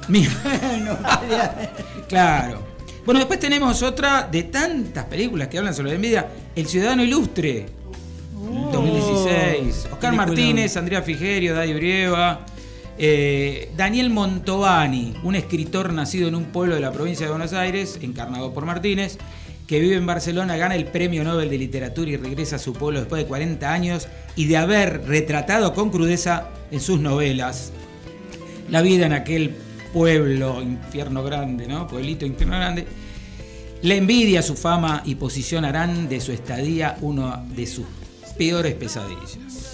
[2.09, 2.63] Claro.
[3.05, 7.67] Bueno, después tenemos otra de tantas películas que hablan sobre la envidia, El Ciudadano Ilustre,
[8.73, 9.77] 2016.
[9.77, 10.13] Oscar película.
[10.13, 12.47] Martínez, Andrea Figerio, Daddy Brieva,
[12.99, 17.99] eh, Daniel Montovani, un escritor nacido en un pueblo de la provincia de Buenos Aires,
[18.03, 19.19] encarnado por Martínez,
[19.67, 23.01] que vive en Barcelona, gana el Premio Nobel de Literatura y regresa a su pueblo
[23.01, 27.73] después de 40 años y de haber retratado con crudeza en sus novelas
[28.71, 29.55] la vida en aquel
[29.93, 31.87] pueblo, infierno grande, ¿no?
[31.87, 32.87] Pueblito, infierno grande.
[33.83, 37.85] La envidia, su fama y posición harán de su estadía uno de sus
[38.39, 39.72] peores pesadillas.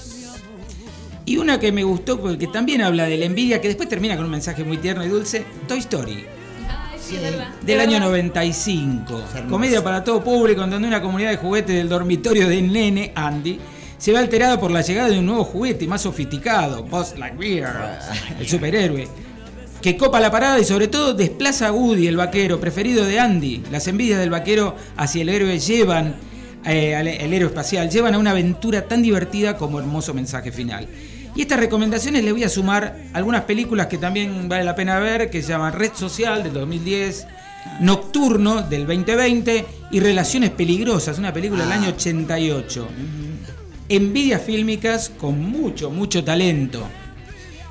[1.29, 4.25] Y una que me gustó, porque también habla de la envidia, que después termina con
[4.25, 6.25] un mensaje muy tierno y dulce, Toy Story,
[6.67, 7.19] Ay, sí,
[7.67, 8.07] del año verdad.
[8.07, 9.23] 95.
[9.51, 13.61] Comedia para todo público, en donde una comunidad de juguetes del dormitorio de Nene, Andy,
[13.99, 18.01] se ve alterada por la llegada de un nuevo juguete más sofisticado, Buzz Lightyear,
[18.41, 19.07] el superhéroe,
[19.83, 23.65] que copa la parada y sobre todo desplaza a Woody, el vaquero preferido de Andy.
[23.71, 26.15] Las envidias del vaquero hacia el héroe llevan,
[26.65, 30.89] eh, al el héroe espacial, llevan a una aventura tan divertida como hermoso mensaje final.
[31.39, 35.31] Y estas recomendaciones le voy a sumar algunas películas que también vale la pena ver,
[35.31, 37.29] que se llaman Red Social del 2010,
[37.81, 42.89] Nocturno del 2020 y Relaciones Peligrosas, una película del año 88.
[43.89, 46.87] Envidias fílmicas con mucho, mucho talento.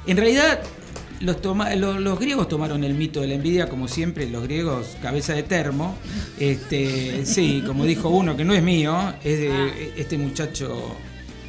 [0.08, 0.62] En realidad,
[1.20, 4.96] los, toma- lo- los griegos tomaron el mito de la envidia, como siempre, los griegos,
[5.02, 5.98] cabeza de termo.
[6.40, 10.96] Este, sí, como dijo uno, que no es mío, es de este muchacho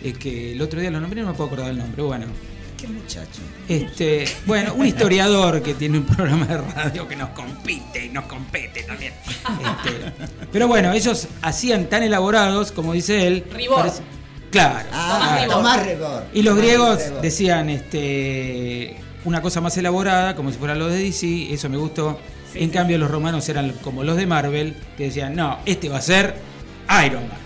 [0.03, 2.03] eh, que el otro día lo nombré, no me puedo acordar el nombre.
[2.03, 2.27] Bueno,
[2.77, 3.41] Qué muchacho.
[3.69, 8.25] este, bueno, un historiador que tiene un programa de radio que nos compite y nos
[8.27, 9.13] compete también.
[9.25, 10.13] Este,
[10.53, 13.45] pero bueno, ellos hacían tan elaborados, como dice él.
[13.53, 13.79] Ribor.
[13.81, 14.03] parece-
[14.53, 14.89] claro.
[14.93, 15.53] Ah, claro.
[15.53, 16.25] Tomás Rebor.
[16.33, 20.99] Y los Tomás griegos decían este, una cosa más elaborada, como si fueran los de
[21.03, 22.21] DC, eso me gustó.
[22.55, 26.01] en cambio, los romanos eran como los de Marvel, que decían, no, este va a
[26.03, 26.35] ser
[27.05, 27.39] Iron Man.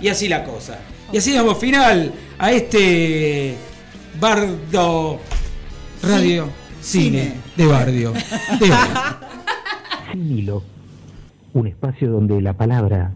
[0.00, 0.78] Y así la cosa.
[1.10, 3.56] Y así damos final a este
[4.20, 5.18] Bardo
[6.02, 6.48] Radio
[6.82, 8.12] Cine, de Bardio.
[8.12, 10.62] De Bardio.
[11.54, 13.12] Un espacio donde la palabra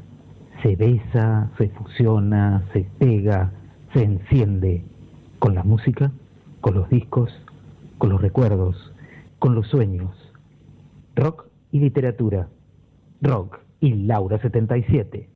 [0.63, 3.53] se besa, se fusiona, se pega,
[3.93, 4.83] se enciende
[5.39, 6.11] con la música,
[6.63, 7.31] con los discos,
[7.99, 8.93] con los recuerdos,
[9.39, 10.11] con los sueños.
[11.15, 12.49] Rock y literatura.
[13.21, 15.32] Rock y Laura 77.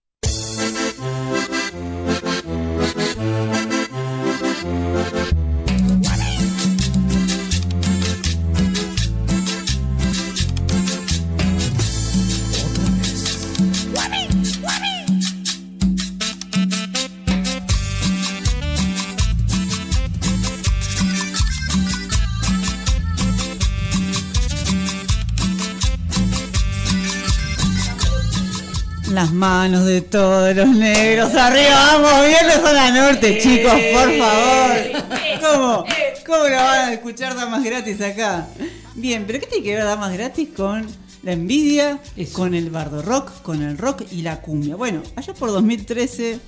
[29.49, 35.05] Manos de todos los negros arriba, vamos, bien de zona norte, chicos, por favor.
[35.41, 35.85] ¿Cómo?
[36.27, 38.49] ¿Cómo lo van a escuchar damas gratis acá?
[38.97, 40.85] Bien, pero ¿qué tiene que ver damas gratis con
[41.23, 42.01] la envidia,
[42.33, 44.75] con el bardo rock, con el rock y la cumbia?
[44.75, 46.41] Bueno, allá por 2013,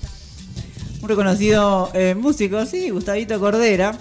[1.01, 3.97] un reconocido eh, músico, sí, Gustavito Cordera,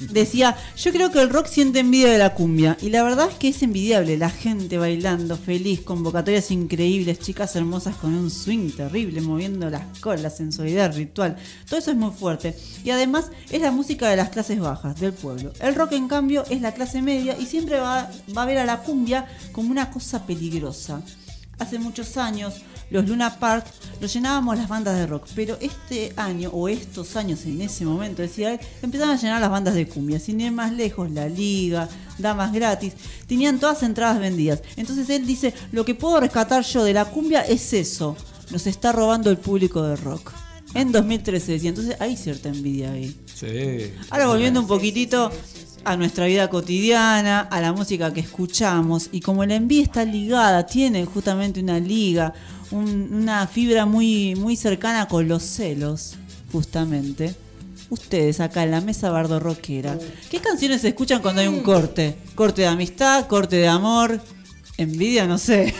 [0.00, 2.76] decía, yo creo que el rock siente envidia de la cumbia.
[2.80, 7.96] Y la verdad es que es envidiable, la gente bailando, feliz, convocatorias increíbles, chicas hermosas
[7.96, 11.36] con un swing terrible, moviendo las colas, sensualidad, ritual.
[11.68, 12.56] Todo eso es muy fuerte.
[12.84, 15.52] Y además es la música de las clases bajas, del pueblo.
[15.60, 18.66] El rock en cambio es la clase media y siempre va, va a ver a
[18.66, 21.02] la cumbia como una cosa peligrosa.
[21.58, 22.56] Hace muchos años,
[22.90, 23.66] los Luna Park
[24.00, 28.20] los llenábamos las bandas de rock, pero este año, o estos años en ese momento,
[28.20, 30.20] decía él, empezaron a llenar las bandas de cumbia.
[30.20, 31.88] Sin ir más lejos, La Liga,
[32.18, 32.92] Damas Gratis,
[33.26, 34.62] tenían todas entradas vendidas.
[34.76, 38.16] Entonces él dice, lo que puedo rescatar yo de la cumbia es eso,
[38.50, 40.32] nos está robando el público de rock.
[40.74, 43.18] En 2013 decía, entonces hay cierta envidia ahí.
[43.34, 43.94] Sí.
[44.10, 45.32] Ahora volviendo un poquitito
[45.86, 50.66] a nuestra vida cotidiana, a la música que escuchamos, y como la envidia está ligada,
[50.66, 52.32] tiene justamente una liga,
[52.70, 56.16] un- una fibra muy, muy cercana con los celos,
[56.52, 57.34] justamente.
[57.88, 59.96] Ustedes acá en la mesa bardo rockera,
[60.30, 62.16] ¿qué canciones se escuchan cuando hay un corte?
[62.34, 64.20] Corte de amistad, corte de amor,
[64.76, 65.72] envidia, no sé.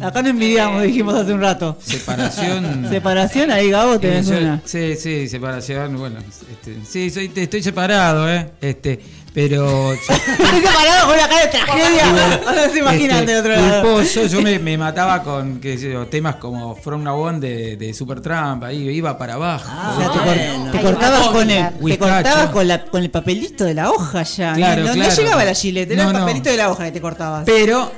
[0.00, 1.76] Acá no envidiamos, dijimos hace un rato.
[1.82, 2.86] Separación.
[2.90, 4.62] Separación, ahí Gabo tenés Eh, yo- una.
[4.64, 5.96] Sí, sí, separación.
[5.98, 8.50] Bueno, este, sí, soy, estoy separado, ¿eh?
[8.60, 9.00] Este,
[9.34, 9.92] pero.
[10.10, 12.38] Estoy separado con una cara de tragedia.
[12.44, 13.82] No se imaginan Este, del otro lado.
[13.82, 17.76] culposo, yo me, me mataba con qué sé yo, temas como From Now On de,
[17.76, 19.68] de Supertramp, ahí iba para abajo.
[19.94, 23.64] O sea, te, cor- te cortabas con el, te cortabas con, la, con el papelito
[23.64, 24.52] de la hoja ya.
[24.54, 27.42] Claro, no, llegaba la gilete, era No, el papelito de la hoja que te cortabas.
[27.46, 27.90] Pero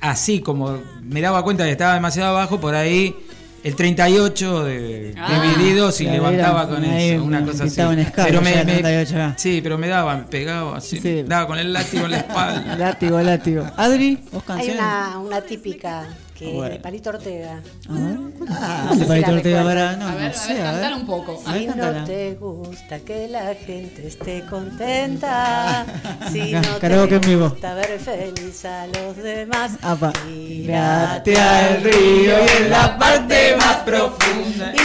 [0.00, 3.14] así como me daba cuenta que estaba demasiado abajo, por ahí
[3.62, 7.64] el 38 de Ah, divididos y claro, levantaba era- con ahí eso, una me cosa
[7.64, 7.80] así.
[7.80, 9.34] un Pero me, me- 38 ya.
[9.38, 11.22] sí, pero me daba, me pegaba así, Sí.
[11.26, 12.76] daba con el látigo en la espalda.
[12.76, 13.64] Látigo, látigo.
[13.76, 14.76] Adri, vos Hay canciones.
[14.82, 16.06] una, una típica
[16.38, 16.74] que Bueno.
[16.74, 17.60] de Palito Ortega.
[17.88, 18.16] A ver,
[18.50, 18.86] Ah, ¿cuál?
[18.88, 19.64] no sé Palito si la Ortega recuerdan.
[19.64, 20.92] para- no, A ver, no a sé, ver, a ver.
[20.94, 21.42] un poco.
[21.46, 22.00] A ver, Si cántala.
[22.00, 25.86] no te gusta que la gente esté contenta,
[26.32, 30.12] si no te gusta ver feliz a los demás, Apa.
[30.12, 34.72] tírate al río y en la parte más profunda.
[34.74, 34.83] Y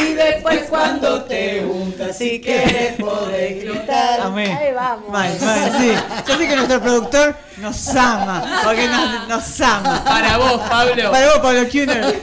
[0.49, 4.21] después cuando te untas, si quieres poder gritar.
[4.21, 4.57] Amén.
[4.57, 5.09] Ahí vamos.
[5.09, 5.91] Mal, mal, sí.
[6.27, 10.03] Yo sé que nuestro productor nos ama, porque nos, nos ama.
[10.03, 11.12] Para vos, Pablo.
[11.12, 12.19] Para vos, Pablo Kuhner.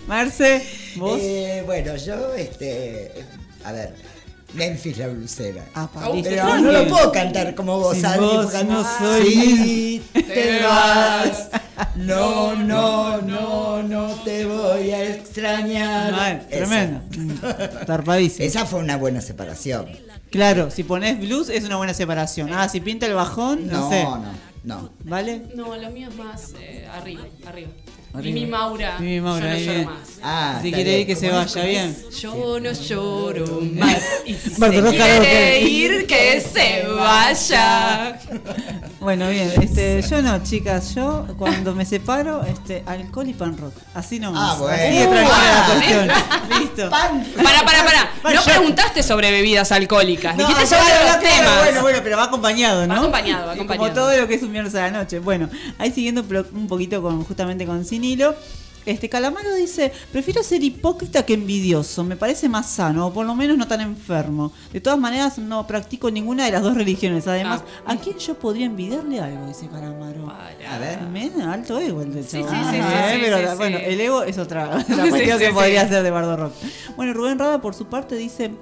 [0.06, 1.18] Marce, vos.
[1.20, 3.12] Eh, bueno, yo, este.
[3.64, 4.07] A ver.
[4.54, 5.64] Memphis la blusera.
[5.74, 10.02] Apa, Pero no lo puedo cantar como vos, Sin Adri, vos no no soy Si
[10.12, 11.48] te vas,
[11.96, 16.12] no, no, no, no te voy a extrañar.
[16.12, 16.64] Mal, Esa.
[16.66, 17.00] tremendo.
[17.86, 18.46] Tarpadísimo.
[18.48, 19.86] Esa fue una buena separación.
[20.30, 22.50] Claro, si pones blues es una buena separación.
[22.52, 24.02] Ah, si pinta el bajón, no, No, sé.
[24.04, 24.24] no,
[24.64, 24.90] no.
[25.04, 25.42] ¿Vale?
[25.54, 27.70] No, lo mío es más eh, arriba, arriba.
[28.14, 28.96] Mimi Maura.
[28.98, 30.08] Mimi Maura, yo no lloro más.
[30.22, 31.96] Ah, si está quiere ir que se ¿Cómo vaya bien.
[32.20, 34.02] Yo no lloro más.
[34.26, 38.18] Y si se quiere ir, que se vaya.
[39.00, 43.72] Bueno, bien, este, yo no, chicas, yo cuando me separo, este, alcohol y pan rock.
[43.94, 44.54] Así nomás.
[44.54, 44.74] Ah, bueno.
[44.74, 46.60] Así de tranquila la Ah, cuestión.
[46.60, 46.90] Listo.
[46.90, 48.10] Para, para, para.
[48.20, 50.36] Pan No preguntaste sobre bebidas alcohólicas.
[50.36, 51.62] No, Dijiste sobre los claro, temas.
[51.62, 52.94] Bueno, bueno, pero va acompañado, ¿no?
[52.94, 53.88] Va acompañado, va Y acompañado.
[53.88, 55.20] Como todo lo que es un viernes a la noche.
[55.20, 58.34] Bueno, ahí siguiendo un poquito con justamente con Sinilo.
[58.86, 63.34] Este Calamaro dice, prefiero ser hipócrita que envidioso, me parece más sano, o por lo
[63.34, 64.50] menos no tan enfermo.
[64.72, 67.26] De todas maneras, no practico ninguna de las dos religiones.
[67.26, 67.92] Además, Ah.
[67.92, 69.46] ¿a quién yo podría envidiarle algo?
[69.46, 70.30] Dice Calamaro.
[70.30, 71.02] A ver.
[71.02, 73.56] Men, alto ego el del Sí, sí, sí, sí, Eh, sí, pero sí, la- sí.
[73.58, 75.52] bueno, el ego es otra, otra Sí, cuestión sí, que sí.
[75.54, 76.54] podría ser de Bardo Rock.
[76.96, 78.52] Bueno, Rubén Rada por su parte dice,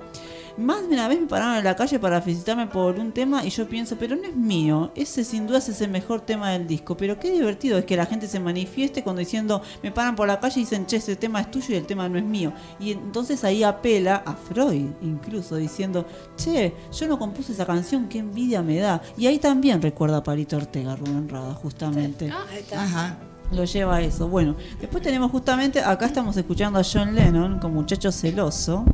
[0.59, 3.51] más de una vez me pararon en la calle para felicitarme por un tema y
[3.51, 6.97] yo pienso, pero no es mío, ese sin duda es el mejor tema del disco,
[6.97, 10.41] pero qué divertido es que la gente se manifieste cuando diciendo, me paran por la
[10.41, 12.53] calle y dicen, che, ese tema es tuyo y el tema no es mío.
[12.81, 16.07] Y entonces ahí apela a Freud, incluso diciendo,
[16.37, 19.03] che, yo no compuse esa canción, qué envidia me da.
[19.16, 22.31] Y ahí también recuerda a Palito Ortega, Rubén Rada, justamente.
[22.31, 22.83] Ah, ahí está.
[22.83, 23.18] Ajá.
[23.53, 24.28] Lo lleva a eso.
[24.28, 28.85] Bueno, después tenemos justamente, acá estamos escuchando a John Lennon con Muchacho Celoso,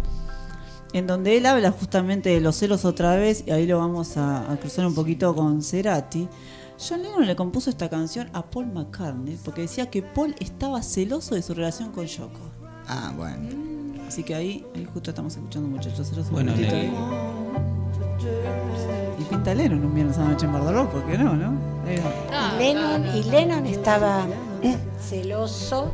[0.93, 4.51] en donde él habla justamente de los celos otra vez, y ahí lo vamos a,
[4.51, 6.28] a cruzar un poquito con Cerati.
[6.78, 11.34] John Lennon le compuso esta canción a Paul McCartney, porque decía que Paul estaba celoso
[11.34, 12.40] de su relación con Yoko.
[12.88, 13.49] Ah, bueno.
[14.09, 16.28] Así que ahí, ahí justo estamos escuchando Muchacho Celoso.
[16.28, 16.93] un Bueno, minutito le- ahí.
[19.18, 21.53] Y pinta Lennon un viernes a la noche en Bardoló, ¿por qué no, no?
[22.59, 24.26] Lennon, y Lennon estaba
[25.01, 25.90] celoso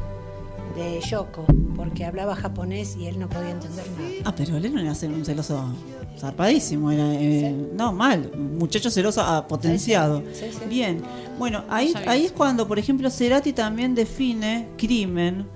[0.79, 1.45] de Yoko,
[1.77, 4.11] porque hablaba japonés y él no podía entender nada.
[4.25, 5.75] Ah, pero Lennon era un celoso
[6.19, 10.23] zarpadísimo, era eh, no mal, un muchacho celoso ah, potenciado.
[10.33, 10.59] Sí, sí.
[10.69, 11.03] Bien,
[11.39, 15.47] bueno, ahí, ahí es cuando, por ejemplo, Cerati también define Crimen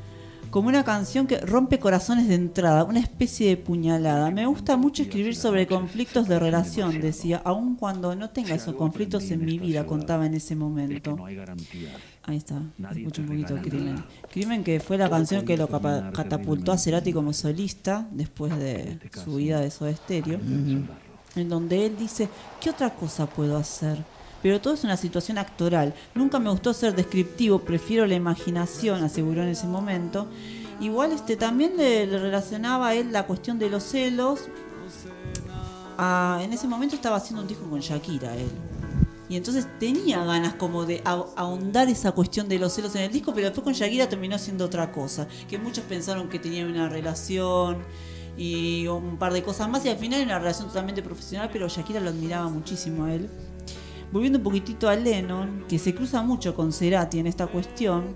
[0.53, 4.31] como una canción que rompe corazones de entrada, una especie de puñalada.
[4.31, 9.31] Me gusta mucho escribir sobre conflictos de relación, decía, aun cuando no tenga esos conflictos
[9.31, 11.17] en mi vida, contaba en ese momento.
[12.25, 12.63] Ahí está,
[13.01, 14.05] escucho un poquito Crimen.
[14.31, 15.67] Crimen que fue la canción que lo
[16.13, 20.39] catapultó a Cerati como solista después de su ida de Soda Stereo,
[21.35, 22.29] en donde él dice,
[22.61, 23.99] ¿qué otra cosa puedo hacer?
[24.41, 25.95] Pero todo es una situación actoral.
[26.15, 30.29] Nunca me gustó ser descriptivo, prefiero la imaginación, aseguró en ese momento.
[30.81, 34.49] Igual este también le, le relacionaba a él la cuestión de los celos.
[35.99, 38.49] a- en ese momento estaba haciendo un disco con Shakira él.
[39.33, 43.33] Y entonces tenía ganas como de ahondar esa cuestión de los celos en el disco,
[43.33, 45.27] pero después con Shakira terminó siendo otra cosa.
[45.49, 47.79] Que muchos pensaron que tenían una relación
[48.37, 51.67] y un par de cosas más, y al final era una relación totalmente profesional, pero
[51.67, 53.31] Shakira lo admiraba muchísimo a él.
[54.13, 58.15] Volviendo un poquitito a Lennon, que se cruza mucho con Cerati en esta cuestión,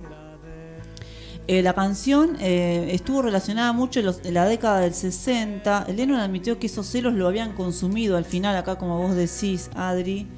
[1.47, 5.87] eh, la canción eh, estuvo relacionada mucho en, en la década del 60.
[5.97, 10.29] Lennon admitió que esos celos lo habían consumido al final, acá como vos decís, Adri,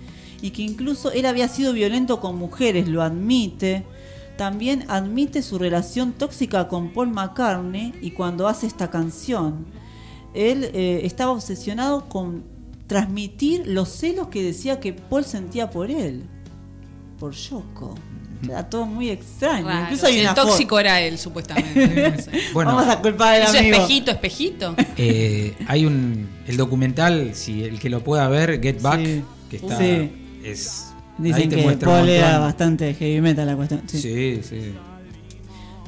[0.41, 3.84] y que incluso él había sido violento con mujeres, lo admite.
[4.36, 9.66] También admite su relación tóxica con Paul McCartney y cuando hace esta canción.
[10.34, 12.45] Él eh, estaba obsesionado con
[12.86, 16.22] transmitir los celos que decía que Paul sentía por él,
[17.18, 17.95] por Yoko.
[18.45, 19.66] Era todo muy extraño.
[19.66, 22.11] Raro, Incluso hay si una el tóxico era él, supuestamente.
[22.16, 22.30] No sé.
[22.55, 22.76] Bueno.
[22.76, 23.74] Vamos a culpar al Eso amigo.
[23.74, 24.76] espejito, espejito.
[24.97, 29.24] Eh, hay un el documental, si el que lo pueda ver, Get Back, Sí.
[29.51, 30.18] que está Sí.
[30.45, 33.82] Es Dicen que Paul era bastante heavy metal la cuestión.
[33.86, 33.99] sí.
[33.99, 34.74] Sí, sí.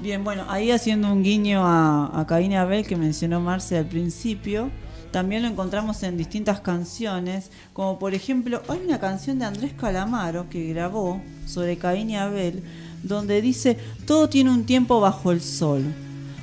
[0.02, 3.84] Bien, bueno, ahí haciendo un guiño a, a Caín y Abel que mencionó Marce al
[3.84, 4.70] principio,
[5.10, 10.48] también lo encontramos en distintas canciones, como por ejemplo, hay una canción de Andrés Calamaro
[10.48, 12.62] que grabó sobre Caín y Abel,
[13.02, 13.76] donde dice,
[14.06, 15.84] todo tiene un tiempo bajo el sol,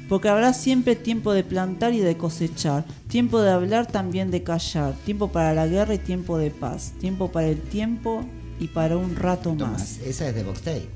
[0.09, 4.93] porque habrá siempre tiempo de plantar y de cosechar, tiempo de hablar también de callar,
[5.05, 8.25] tiempo para la guerra y tiempo de paz, tiempo para el tiempo
[8.59, 9.99] y para un rato más.
[9.99, 10.87] Esa es de Box Day.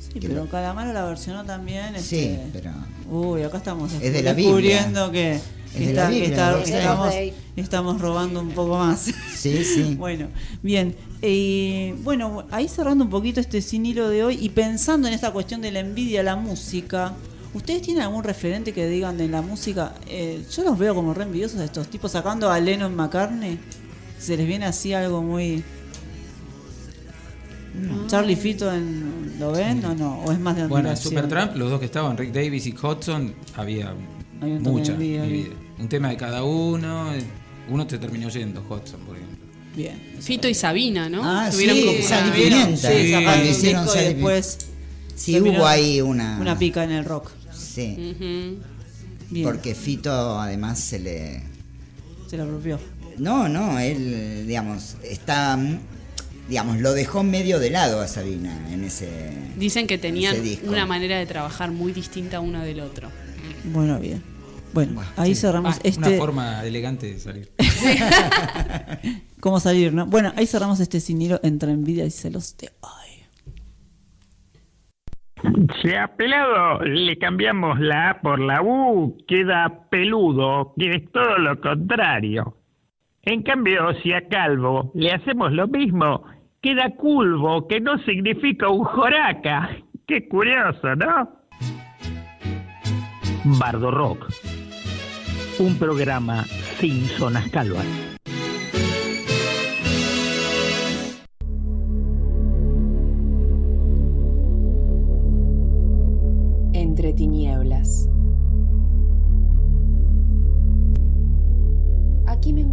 [0.00, 1.94] Sí, pero lo- Calamaro la versionó también.
[2.00, 2.70] Sí, este, pero.
[3.10, 4.76] Uy, acá estamos Es de la Biblia.
[4.82, 5.42] descubriendo que, Es
[5.74, 6.78] que de está- la que Biblia, está- no sé.
[6.78, 7.14] estamos,
[7.56, 9.00] estamos robando un poco más.
[9.36, 9.94] Sí, sí.
[9.98, 10.28] bueno,
[10.62, 10.96] bien.
[11.22, 15.30] eh, bueno, ahí cerrando un poquito este sin hilo de hoy y pensando en esta
[15.32, 17.12] cuestión de la envidia a la música.
[17.56, 19.94] ¿Ustedes tienen algún referente que digan de la música?
[20.06, 23.58] Eh, yo los veo como re envidiosos a estos tipos sacando a Lennon McCartney.
[24.18, 25.64] Se les viene así algo muy.
[28.08, 30.20] Charlie Fito en, ¿lo ven o no?
[30.24, 31.14] ¿O es más de Bueno, en admiración?
[31.14, 33.94] Supertramp, los dos que estaban, Rick Davis y Hudson, había
[34.38, 34.92] toque mucha.
[34.92, 37.08] Un tema de cada uno.
[37.70, 39.46] Uno te terminó yendo, Hudson, por ejemplo.
[39.74, 39.98] Bien.
[40.20, 41.22] Fito y Sabina, ¿no?
[41.24, 42.90] Ah, Tuvieron sí, como Sal y Pimienta.
[42.90, 44.58] Sí, un hicieron disco y después
[45.14, 46.38] Sí, hubo ahí una.
[46.38, 47.30] una pica en el rock.
[47.76, 48.58] Sí.
[49.30, 49.44] Bien.
[49.44, 51.42] Porque Fito además se le.
[52.26, 52.80] Se lo apropió.
[53.18, 55.58] No, no, él, digamos, está.
[56.48, 59.08] Digamos, lo dejó medio de lado a Sabina en ese.
[59.58, 63.10] Dicen que tenían una manera de trabajar muy distinta uno del otro.
[63.64, 64.22] Bueno, bien.
[64.72, 65.42] Bueno, ahí Sí.
[65.42, 65.98] cerramos Ah, este.
[66.08, 67.50] Una forma elegante de salir.
[69.40, 70.06] ¿Cómo salir, no?
[70.06, 73.05] Bueno, ahí cerramos este sin hilo entre envidia y celos de hoy.
[75.82, 81.38] Si a pelado le cambiamos la A por la U, queda peludo, que es todo
[81.38, 82.56] lo contrario.
[83.22, 86.24] En cambio, si a calvo le hacemos lo mismo,
[86.62, 89.70] queda culvo, que no significa un joraca.
[90.06, 91.30] Qué curioso, ¿no?
[93.58, 94.26] Bardo Rock.
[95.58, 96.44] Un programa
[96.78, 98.15] sin zonas calvas.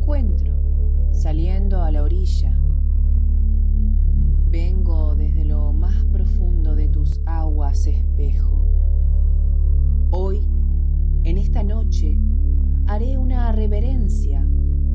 [0.03, 0.53] Encuentro,
[1.13, 2.51] saliendo a la orilla.
[4.51, 8.65] Vengo desde lo más profundo de tus aguas, espejo.
[10.11, 10.41] Hoy,
[11.23, 12.17] en esta noche,
[12.85, 14.45] haré una reverencia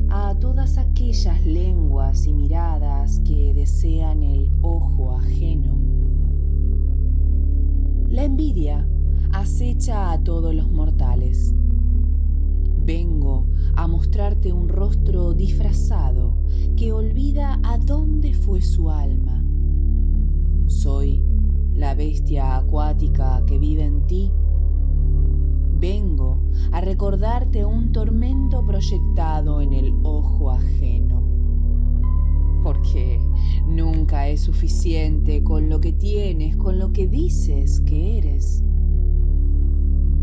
[0.09, 5.75] a todas aquellas lenguas y miradas que desean el ojo ajeno.
[8.09, 8.87] La envidia
[9.31, 11.55] acecha a todos los mortales.
[12.85, 13.47] Vengo
[13.79, 16.35] a mostrarte un rostro disfrazado
[16.75, 19.41] que olvida a dónde fue su alma.
[20.67, 21.23] Soy
[21.73, 24.31] la bestia acuática que vive en ti
[26.73, 31.23] a recordarte un tormento proyectado en el ojo ajeno.
[32.63, 33.21] Porque
[33.65, 38.61] nunca es suficiente con lo que tienes, con lo que dices que eres.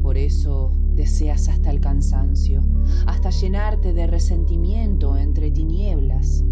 [0.02, 2.62] Por eso deseas hasta el cansancio,
[3.06, 6.42] hasta llenarte de resentimiento entre tinieblas.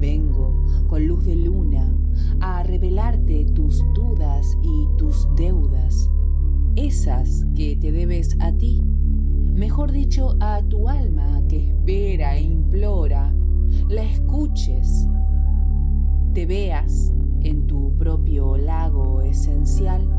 [0.00, 0.54] Vengo
[0.86, 1.92] con luz de luna
[2.40, 6.08] a revelarte tus dudas y tus deudas,
[6.76, 8.80] esas que te debes a ti,
[9.54, 13.34] mejor dicho, a tu alma que espera e implora,
[13.88, 15.08] la escuches,
[16.32, 20.13] te veas en tu propio lago esencial.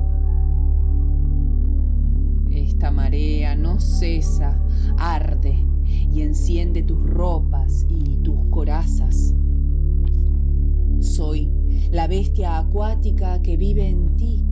[2.75, 4.59] Esta marea no cesa,
[4.97, 5.65] arde
[6.13, 9.33] y enciende tus ropas y tus corazas.
[10.99, 11.49] Soy
[11.89, 14.43] la bestia acuática que vive en ti.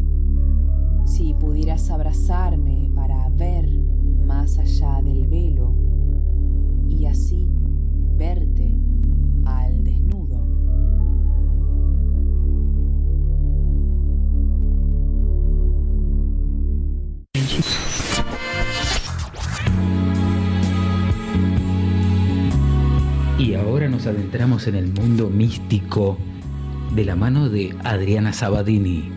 [1.04, 3.68] Si pudieras abrazarme para ver
[4.26, 5.74] más allá del velo
[6.88, 7.46] y así
[8.16, 8.74] verte
[23.94, 26.18] nos adentramos en el mundo místico
[26.96, 29.12] de la mano de Adriana Sabadini.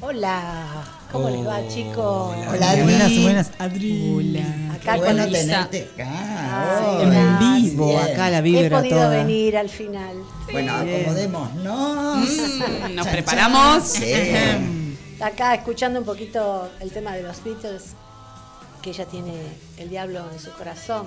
[0.00, 2.34] Hola, ¿cómo les va, chicos?
[2.50, 2.82] Hola, Adri.
[2.82, 4.10] Buenas, buenas, Adri.
[4.14, 4.72] Hola.
[4.72, 6.04] Acá Qué bueno tenerte Ay,
[7.02, 7.62] En gracias.
[7.62, 8.00] vivo, Bien.
[8.12, 9.08] acá la He vibra podido toda.
[9.10, 10.16] venir al final.
[10.52, 12.28] Bueno, acomodémonos.
[12.28, 13.84] Mm, nos preparamos.
[13.84, 14.12] Sí.
[15.20, 17.92] Acá escuchando un poquito el tema de los Beatles,
[18.80, 19.34] que ella tiene
[19.76, 21.06] el diablo en su corazón.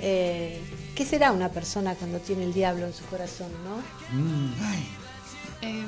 [0.00, 0.60] Eh,
[0.94, 3.82] ¿Qué será una persona cuando tiene el diablo en su corazón, no?
[5.60, 5.84] Em,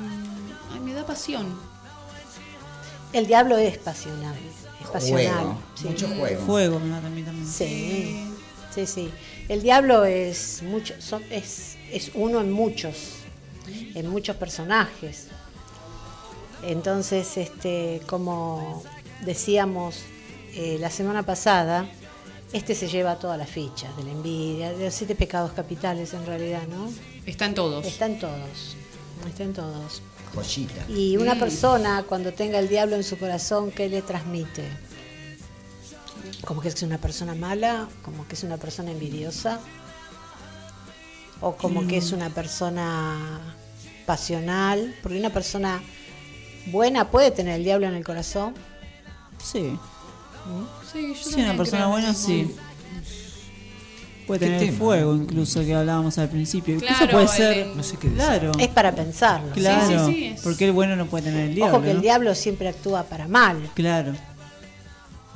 [0.73, 1.57] ay, me da pasión.
[3.13, 4.35] El diablo es pasional,
[4.81, 5.33] es pasional.
[5.33, 6.45] Juego, mucho juego.
[6.45, 7.47] Fuego mí también.
[7.47, 8.21] Sí,
[8.85, 9.11] sí, sí.
[9.49, 12.95] El diablo es mucho, son- es, es uno en muchos,
[13.95, 15.27] en muchos personajes.
[16.63, 18.83] Entonces, este, como
[19.25, 19.97] decíamos
[20.53, 21.87] eh, la semana pasada,
[22.53, 26.25] este se lleva todas las fichas de la envidia, de los siete pecados capitales en
[26.25, 26.91] realidad, ¿no?
[27.25, 27.85] Están todos.
[27.85, 28.75] Están todos,
[29.27, 30.01] están todos.
[30.33, 30.85] Joyita.
[30.89, 34.63] Y una persona cuando tenga el diablo en su corazón, ¿qué le transmite?
[36.45, 39.59] Como que es una persona mala, como que es una persona envidiosa,
[41.41, 43.39] o como que es una persona
[44.05, 45.81] pasional, porque una persona
[46.67, 48.53] buena puede tener el diablo en el corazón.
[49.43, 49.77] Sí.
[50.91, 52.55] Sí, yo Sí, también una persona creo buena sí.
[54.25, 54.77] Puede ¿Qué tener tema?
[54.77, 56.75] fuego incluso que hablábamos al principio.
[56.75, 57.55] Incluso Claro, puede el ser.
[57.67, 58.23] de- No sé qué decir.
[58.25, 58.51] Claro.
[58.59, 59.51] Es para pensarlo.
[59.53, 59.87] Claro.
[59.87, 61.75] Sí, sí, sí, es- Porque el bueno no puede tener el diablo.
[61.77, 63.69] Ojo que el diablo siempre actúa para mal.
[63.73, 64.13] Claro.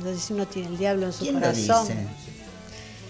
[0.02, 1.88] Entonces si uno tiene el diablo en su ¿Quién lo corazón.
[1.88, 2.00] dice?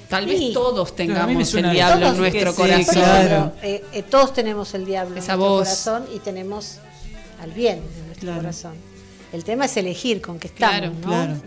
[0.09, 0.51] Tal vez Sí.
[0.53, 2.93] todos tengamos el diablo en nuestro sí, corazón.
[2.95, 3.53] claro.
[3.61, 5.63] Eh, eh, todos tenemos el diablo Esa en nuestro voz.
[5.69, 6.79] corazón y tenemos
[7.41, 8.41] al bien en nuestro Claro.
[8.41, 8.73] corazón.
[9.31, 11.07] El tema es elegir con qué estamos, Claro, ¿no?
[11.07, 11.41] Claro.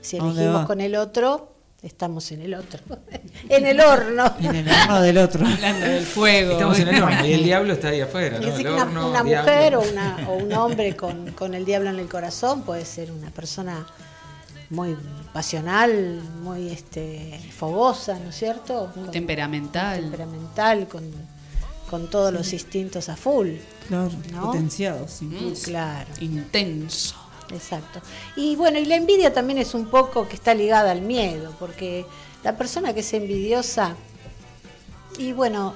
[0.00, 1.52] Si ¿A dónde elegimos con el otro,
[1.82, 2.78] estamos en el otro.
[3.48, 4.32] en el horno.
[4.40, 5.44] En el horno del otro.
[5.44, 6.52] Hablando del fuego.
[6.52, 8.46] Estamos en el horno y el diablo está ahí afuera, Es ¿no?
[8.46, 9.52] decir, El que una, horno, una diablo.
[9.52, 13.10] mujer o, una- o un hombre con, con el diablo en el corazón puede ser
[13.10, 13.84] una persona
[14.70, 14.96] muy
[15.32, 18.90] pasional, muy este, fogosa, ¿no es cierto?
[18.94, 20.00] Con- Temperamental.
[20.00, 21.04] temperamental, con,
[21.90, 23.50] con todos los instintos a full.
[23.88, 24.10] Claro.
[24.32, 24.42] ¿No?
[24.46, 25.32] Potenciados Mm.
[25.36, 25.64] incluso.
[25.64, 27.14] Claro, Intenso.
[27.50, 28.00] exacto.
[28.36, 32.04] Y bueno, y la envidia también es un poco que está ligada al miedo, porque
[32.44, 33.96] la persona que es envidiosa,
[35.18, 35.72] y bueno,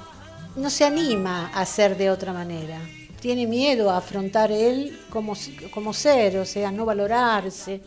[0.56, 2.78] no se anima a ser de otra manera.
[3.20, 5.34] Tiene miedo a afrontar él como,
[5.72, 7.80] como ser, o sea, no valorarse.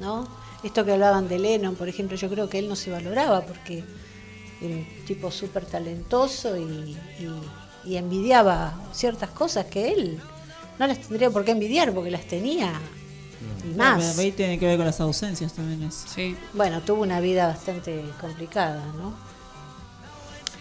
[0.00, 0.26] ¿No?
[0.62, 3.84] Esto que hablaban de Lennon, por ejemplo, yo creo que él no se valoraba porque
[4.62, 10.18] era un tipo súper talentoso y, y- y envidiaba ciertas cosas que él
[10.78, 12.72] no las tendría por qué envidiar porque las tenía
[13.62, 14.18] y más.
[14.18, 15.90] Ahí tiene que ver con las ausencias también.
[15.92, 16.34] Sí.
[16.54, 19.12] Bueno, tuvo una vida bastante complicada, ¿no?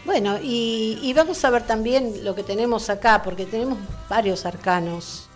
[0.06, 3.78] Bueno, y, y vamos a ver también lo que tenemos acá, porque tenemos
[4.10, 5.30] varios arcanos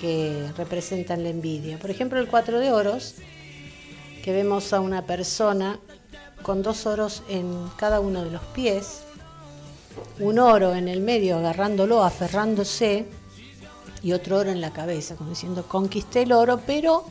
[0.00, 1.78] que representan la envidia.
[1.78, 3.14] Por ejemplo, el cuatro de oros,
[4.22, 5.78] que vemos a una persona
[6.42, 9.02] con dos oros en cada uno de los pies,
[10.20, 13.06] un oro en el medio agarrándolo, aferrándose,
[14.02, 17.04] y otro oro en la cabeza, como diciendo, conquisté el oro, pero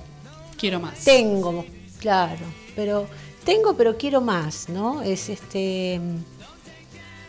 [0.57, 0.99] Quiero más.
[1.03, 1.65] tengo,
[1.99, 3.07] claro, pero
[3.43, 5.01] tengo, pero quiero más, ¿no?
[5.01, 5.99] Es este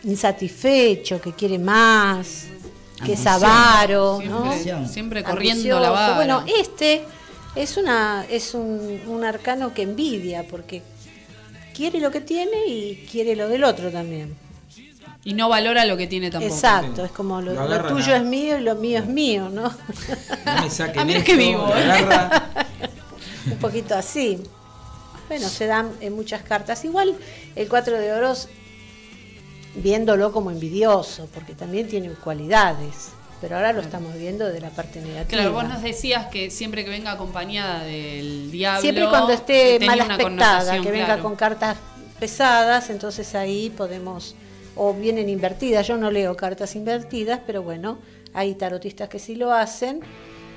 [0.03, 2.47] insatisfecho, que quiere más,
[3.05, 4.51] que es avaro, ¿no?
[4.87, 5.79] Siempre- corriendo Ambicioso.
[5.81, 6.15] la vara.
[6.15, 7.03] Bueno, este
[7.55, 10.81] es una es un, un arcano que envidia porque
[11.73, 14.35] quiere lo que tiene y quiere lo del otro también.
[15.23, 16.53] Y no valora lo que tiene tampoco.
[16.53, 19.07] Exacto, es como lo, Lo lo agarran tuyo a- es mío y lo mío es
[19.07, 19.63] mío, ¿no?
[19.63, 22.05] No me saquen Ah, mira esto, que vivo, ¿eh?
[23.51, 24.41] un poquito así.
[25.27, 26.85] Bueno, se dan en muchas cartas.
[26.85, 27.13] Igual
[27.57, 28.47] el 4 de oros,
[29.81, 33.09] viéndolo como envidioso, porque también tiene cualidades,
[33.41, 35.27] pero ahora lo estamos viendo de la parte negativa.
[35.43, 38.81] Claro, vos nos decías que siempre que venga acompañada del diablo.
[38.81, 41.23] Siempre cuando esté mal aspectada, que venga claro.
[41.23, 41.77] con cartas
[42.19, 44.35] pesadas, entonces ahí podemos,
[44.75, 47.99] o vienen invertidas, yo no leo cartas invertidas, pero bueno,
[48.33, 49.99] hay tarotistas que sí lo hacen,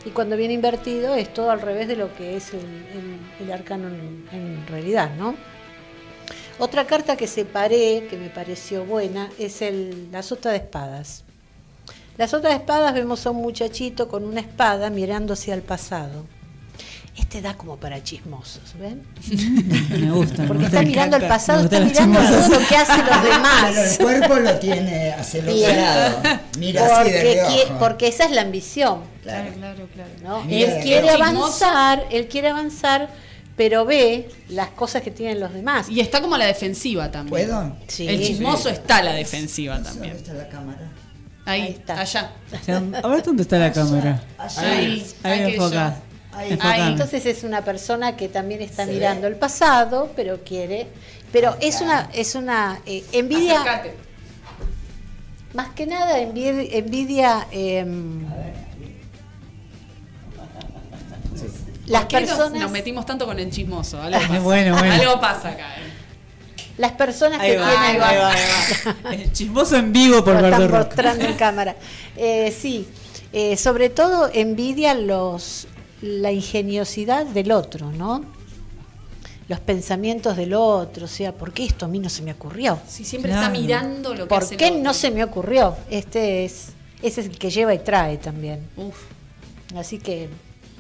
[0.07, 3.53] y cuando viene invertido es todo al revés de lo que es el, el- el
[3.53, 5.35] arcano en, en realidad, ¿no?
[6.61, 11.25] Otra carta que separé, que me pareció buena, es el, la sota de espadas.
[12.19, 16.27] La sota de espadas vemos a un muchachito con una espada mirando hacia el pasado.
[17.17, 19.03] Este da como para chismosos, ¿ven?
[19.91, 20.43] Me gusta.
[20.43, 22.99] me Porque gusta, está me mirando el pasado, Me está mirando todo lo que hacen
[23.07, 23.99] los Pero el demás.
[24.01, 25.77] cuerpo lo tiene hacia el otro Bien.
[25.77, 26.23] lado.
[26.59, 27.79] Mira así de Porque, reojo.
[27.79, 29.01] porque esa es la ambición.
[29.23, 30.43] Claro, claro, claro.
[30.49, 31.25] Él quiere reojo.
[31.25, 33.09] avanzar, él quiere avanzar,
[33.61, 35.91] pero ve las cosas que tienen los demás.
[35.91, 37.47] Y está como a la defensiva también.
[37.47, 37.77] ¿Puedo?
[37.89, 38.09] Sí.
[38.09, 38.75] El chismoso Sí.
[38.77, 40.15] está a la defensiva también.
[40.15, 40.91] ¿Dónde está la cámara?
[41.45, 42.33] Ahí, allá.
[43.03, 44.25] A ver dónde está la cámara.
[44.39, 45.95] Ahí, Ahí enfoca.
[46.33, 46.53] Ahí.
[46.53, 46.87] Enfocame.
[46.87, 50.87] Entonces es una persona que también está mirando el pasado, pero quiere,
[51.31, 53.95] pero es una es una eh, envidia Acércate.
[55.53, 58.25] más que nada envidia, envidia em,
[61.91, 64.01] las ¿Por qué nos- personas nos metimos tanto con el chismoso?
[64.01, 64.93] Algo pasa, bueno, bueno.
[64.95, 65.75] Algo pasa acá.
[65.77, 65.91] eh.
[66.79, 69.21] las personas Ahí que va, tienen ahí va, ahí.
[69.23, 71.77] El chismoso en vivo por Lo están mostrando en cámara.
[72.17, 72.89] Eh, sí,
[73.33, 75.67] eh, sobre todo envidia los
[76.03, 78.25] la ingeniosidad del otro, ¿no?
[79.49, 82.79] Los pensamientos del otro, o sea, ¿por qué esto a mí no se me ocurrió?
[82.89, 84.79] Si siempre está mirando lo que ¿Por hace el qué otro.
[84.79, 85.77] no se me ocurrió?
[85.91, 86.69] Este es
[87.03, 88.61] ese es el que lleva y trae también.
[88.77, 88.95] Uf.
[89.77, 90.29] Así que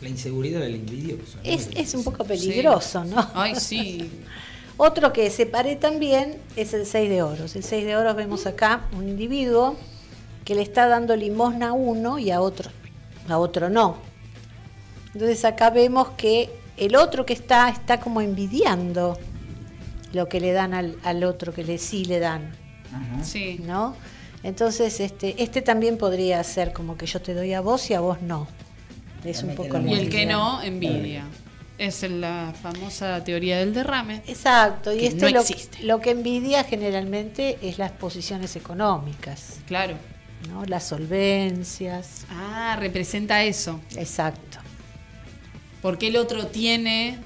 [0.00, 1.36] La inseguridad del envidioso.
[1.36, 1.42] ¿no?
[1.44, 3.30] es, es un poco peligroso, ¿no?
[3.34, 4.10] Ay, sí.
[4.76, 7.54] Otro que separé también es el 6 de oros.
[7.54, 9.76] El 6 de oros vemos acá un individuo
[10.44, 12.70] que le está dando limosna a uno y a otro,
[13.28, 13.98] a otro no.
[15.12, 19.18] Entonces acá vemos que el otro que está está como envidiando
[20.14, 22.50] lo que le dan al, al otro que le sí le dan,
[23.22, 23.60] Sí.
[23.62, 23.94] ¿no?
[24.42, 28.00] Entonces este este también podría ser como que yo te doy a vos y a
[28.00, 28.48] vos no.
[29.24, 31.24] Es un poco Y el que no, envidia.
[31.78, 34.22] Es la famosa teoría del derrame.
[34.26, 35.82] Exacto, y que este no lo, existe.
[35.82, 39.94] lo que envidia generalmente es las posiciones económicas, Claro.
[40.50, 40.64] ¿no?
[40.66, 42.26] las solvencias.
[42.30, 43.80] Ah, representa eso.
[43.96, 44.58] Exacto.
[45.80, 47.18] Porque el otro tiene,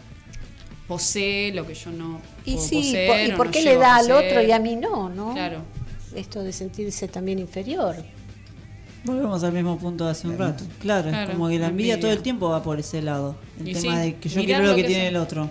[0.86, 3.96] posee lo que yo no Y puedo sí, poseer ¿y por no qué le da
[3.96, 5.32] al otro y a mí no, no?
[5.32, 5.62] Claro.
[6.14, 7.96] Esto de sentirse también inferior.
[9.04, 10.64] Volvemos al mismo punto de hace un rato.
[10.80, 12.00] Claro, Claro, es como que la envidia envidia.
[12.00, 13.36] todo el tiempo va por ese lado.
[13.60, 15.48] El Y tema sí, de que yo quiero lo que, que tiene el otro.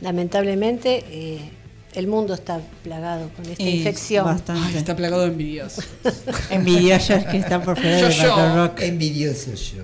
[0.00, 1.50] Lamentablemente, eh,
[1.94, 4.24] el mundo está plagado con esta Es infección.
[4.24, 4.62] bastante.
[4.66, 5.84] Ay, está plagado de envidiosos.
[6.50, 8.56] Es que está por fuera Yo, de yo.
[8.56, 8.80] Rock.
[8.80, 9.82] Envidioso yo.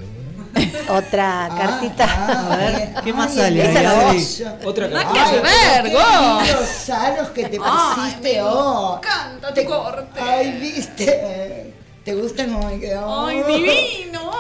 [0.88, 2.52] Otra cartita.
[2.52, 3.70] A ver, ¿qué más Ay, sale?
[3.70, 4.42] esa la voz.
[4.64, 5.98] Otra ver, Go.
[7.20, 8.96] Los que te Ay, pusiste me hoy.
[8.98, 10.20] encanta tu corte.
[10.20, 11.47] Ay, viste.
[12.08, 13.26] ¿Te gusta cómo me quedó?
[13.26, 14.30] ¡Ay, divino!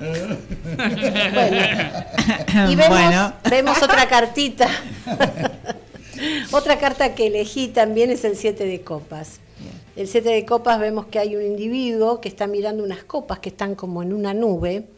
[2.68, 3.32] Y vemos, Bueno.
[3.48, 4.68] vemos otra cartita.
[6.50, 9.38] otra carta que elegí también es el 7 de copas.
[9.94, 13.50] El 7 de copas vemos que hay un individuo que está mirando unas copas que
[13.50, 14.88] están como en una nube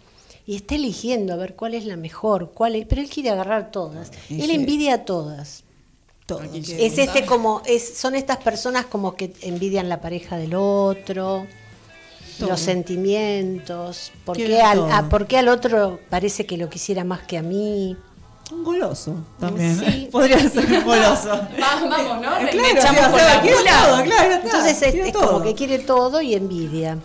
[0.47, 3.70] y está eligiendo a ver cuál es la mejor, cuál es, pero él quiere agarrar
[3.70, 4.11] todas.
[4.30, 4.55] Y Él sí.
[4.55, 5.64] envidia a todas.
[6.55, 11.47] Es este como es, son estas personas como que envidian la pareja del otro,
[12.39, 12.51] Todo.
[12.51, 14.93] los sentimientos, ¿por qué, al, todo.
[14.93, 17.97] a- por qué al otro parece que lo quisiera más que a mí?
[18.53, 19.78] Un goloso también.
[19.78, 20.09] Sí.
[20.12, 21.28] Podría ser un goloso.
[21.59, 22.37] Vamos, vamos, ¿no?
[22.39, 23.70] Eh, Le claro, echamos sí, o por sea, la quiere cula.
[23.87, 25.26] todo, claro, está, Entonces es, quiere es todo.
[25.32, 26.99] como que quiere todo y envidia.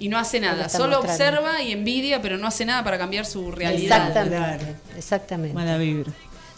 [0.00, 1.12] Y no hace nada, solo mostrando.
[1.40, 4.06] observa y envidia, pero no hace nada para cambiar su realidad.
[4.08, 5.54] Exactamente, exactamente.
[5.54, 6.12] Mala vibra.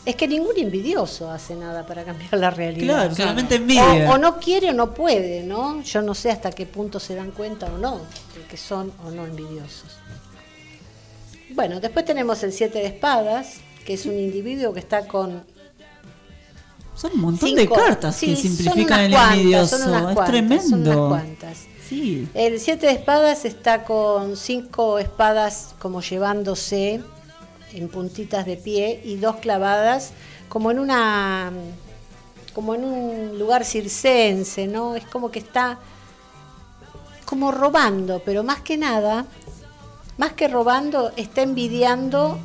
[0.07, 2.84] Es que ningún envidioso hace nada para cambiar la realidad.
[3.11, 4.09] Claro, solamente envidia.
[4.11, 5.82] O, o no quiere o no puede, ¿no?
[5.82, 7.98] Yo no sé hasta qué punto se dan cuenta o no
[8.34, 9.98] de que son o no envidiosos.
[11.51, 15.42] Bueno, después tenemos el siete de espadas, que es un individuo que está con
[16.94, 17.61] Son un montón Cinco.
[17.61, 19.78] de cartas Sí, que son simplifican unas el cuantas, envidioso.
[19.78, 20.62] son unas es cuantas, tremendo.
[20.68, 21.59] son unas cuantas.
[21.88, 22.28] Sí.
[22.34, 27.03] El 7 de espadas está con cinco espadas como llevándose
[27.74, 30.12] en puntitas de pie y dos clavadas
[30.48, 31.52] como en una
[32.54, 34.96] como en un lugar circense, ¿no?
[34.96, 35.78] Es como que está
[37.24, 39.24] como robando, pero más que nada,
[40.18, 42.38] más que robando, está envidiando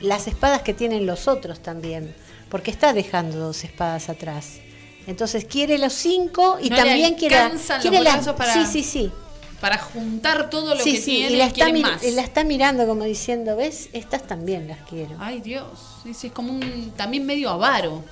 [0.00, 2.14] las espadas que tienen los otros también,
[2.48, 4.60] porque está dejando dos espadas atrás.
[5.08, 7.34] Entonces quiere los cinco y No también quiere,
[7.80, 9.12] quiere las- para- sí, sí, sí.
[9.60, 12.02] Para juntar todo lo Sí, que sí, tiene y la está, más.
[12.02, 13.90] y la está mirando como diciendo, ¿ves?
[13.92, 15.16] Estas también las quiero.
[15.18, 15.66] Ay, Dios.
[16.02, 18.02] Sí, sí, es como un también medio avaro.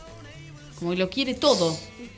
[0.78, 1.74] Como que lo quiere todo.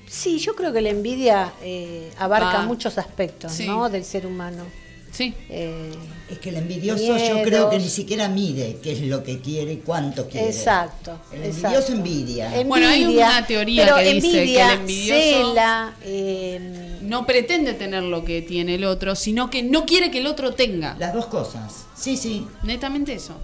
[0.08, 2.62] Sí, yo creo que la envidia eh, abarca Va.
[2.66, 3.66] muchos aspectos, Sí.
[3.66, 3.88] ¿no?
[3.88, 4.64] Del ser humano.
[5.12, 5.34] Sí.
[5.48, 9.72] Es que el envidioso yo creo que ni siquiera mide qué es lo que quiere
[9.72, 10.46] y cuánto quiere.
[10.48, 11.18] Exacto.
[11.32, 11.66] El exacto.
[11.66, 12.52] envidioso envidia.
[12.66, 18.02] Bueno, hay una teoría pero que dice que el envidioso cela, eh, no pretende tener
[18.04, 20.96] lo que tiene el otro, sino que no quiere que el otro tenga.
[20.98, 21.86] Las dos cosas.
[21.96, 22.46] Sí, sí.
[22.62, 23.34] Netamente eso.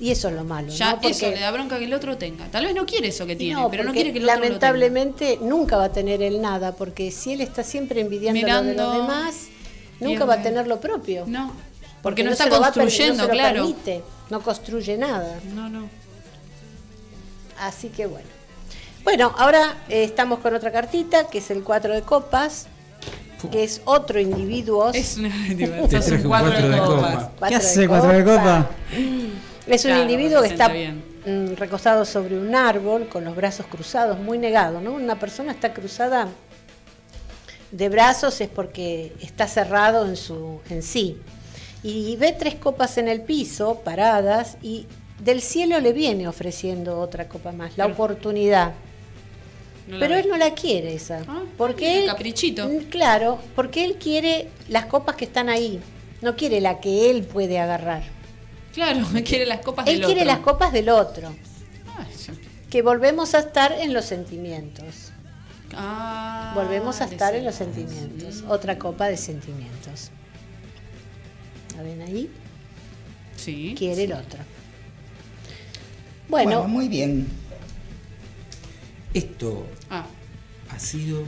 [0.00, 1.00] y eso es lo malo, Ya ¿no?
[1.00, 2.46] Porque- eso le da bronca que el otro tenga.
[2.50, 4.40] Tal vez no quiere eso que tiene, No, pero no quiere que el otro lo
[4.40, 4.48] tenga.
[4.48, 8.52] lamentablemente nunca va a tener él nada, porque si él está siempre envidiando lo de
[8.62, 9.34] Mirando, los demás,
[10.02, 11.24] nunca va a tener lo propio.
[11.26, 11.52] No,
[12.02, 13.54] porque no no está se lo va construyendo, no se lo claro.
[13.54, 15.38] permite, no construye nada.
[15.54, 15.88] No, no.
[17.58, 18.28] Así que bueno.
[19.04, 22.66] Bueno, ahora eh, estamos con otra cartita, que es el 4 de copas,
[23.50, 24.90] que es otro individuo.
[24.92, 27.32] Es un de copa.
[27.48, 28.70] ¿Qué hace cuatro de copa?
[29.66, 34.18] Es un Claro, individuo que está mm, recostado sobre un árbol con los brazos cruzados,
[34.18, 34.92] muy negado, ¿no?
[34.92, 36.28] Una persona está cruzada
[37.72, 41.18] de brazos es porque está cerrado en su en sí.
[41.82, 44.86] Y ve tres copas en el piso paradas y
[45.18, 48.74] del cielo le viene ofreciendo otra copa más, la oportunidad.
[49.88, 50.20] No la Pero ve.
[50.20, 51.24] él no la quiere esa.
[51.56, 52.70] porque un él, caprichito.
[52.90, 55.80] Claro, porque él quiere las copas que están ahí,
[56.20, 58.04] no quiere la que él puede agarrar.
[58.72, 60.32] Claro, quiere las copas Él del quiere otro.
[60.32, 61.34] las copas del otro.
[62.16, 62.32] Sí.
[62.70, 65.11] Que volvemos a estar en los sentimientos.
[65.74, 68.44] Ah, Volvemos a estar en los sentimientos.
[68.48, 70.10] Otra copa de sentimientos.
[71.76, 72.30] ¿La ven ahí?
[73.36, 73.74] Sí.
[73.76, 74.38] Quiere el otro.
[76.28, 77.26] Bueno, Bueno, muy bien.
[79.14, 80.06] Esto Ah.
[80.70, 81.24] ha sido.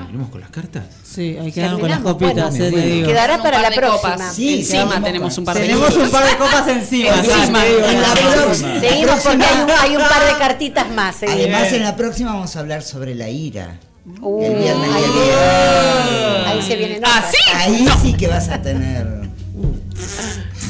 [0.00, 0.84] ¿Terminamos con las cartas?
[1.04, 3.08] Sí, hay que quedarnos con las copitas, bueno, eh, te digo.
[3.08, 4.12] quedará para par la próxima.
[4.14, 4.34] copas.
[4.34, 7.16] Sí, Encima sí, tenemos un par de Tenemos un par de copas encima.
[7.16, 8.80] Encima, en la próxima.
[8.80, 11.16] Seguimos porque hay un, hay un par de cartitas más.
[11.16, 11.40] seguimos.
[11.40, 13.78] Además, en la próxima vamos a hablar sobre la ira.
[14.20, 16.46] Uh, el viernes ahí, viene.
[16.46, 17.30] ahí se vienen ¿Ah, otras.
[17.32, 17.38] sí?
[17.54, 19.28] Ahí sí que vas a tener.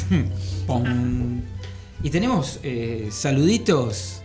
[0.67, 1.43] Pum.
[2.03, 4.23] Y tenemos eh, saluditos.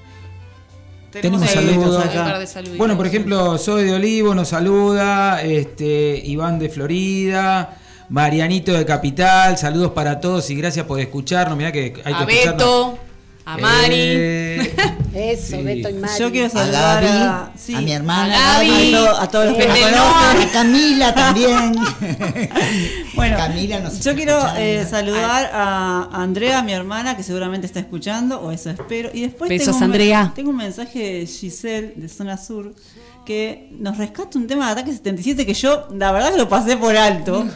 [1.11, 2.05] Tenemos saludos.
[2.05, 2.39] acá.
[2.77, 7.77] Bueno, por ejemplo, Soy de Olivo nos saluda, este, Iván de Florida,
[8.09, 11.57] Marianito de Capital, saludos para todos y gracias por escucharnos.
[11.57, 12.99] Mirá que hay que escucharnos.
[13.53, 13.95] A Mari.
[13.99, 14.75] Eh,
[15.13, 15.63] Eso, Sí.
[15.63, 16.13] Beto y Mari.
[16.19, 18.93] Yo quiero A saludar Gaby, a, sí, a mi hermana a Gaby, Gaby.
[18.95, 19.97] a, to- a todos los que me conocen.
[20.47, 21.75] a Camila también.
[23.13, 27.79] Bueno, Camila nos yo está quiero eh, saludar a Andrea, mi hermana, que seguramente está
[27.79, 29.09] escuchando, o eso espero.
[29.13, 30.31] Y después Besos, tengo un, Andrea.
[30.35, 32.73] tengo un mensaje de Giselle, de Zona Sur,
[33.25, 36.77] que nos rescata un tema de Ataque 77 que yo, la verdad, que lo pasé
[36.77, 37.45] por alto.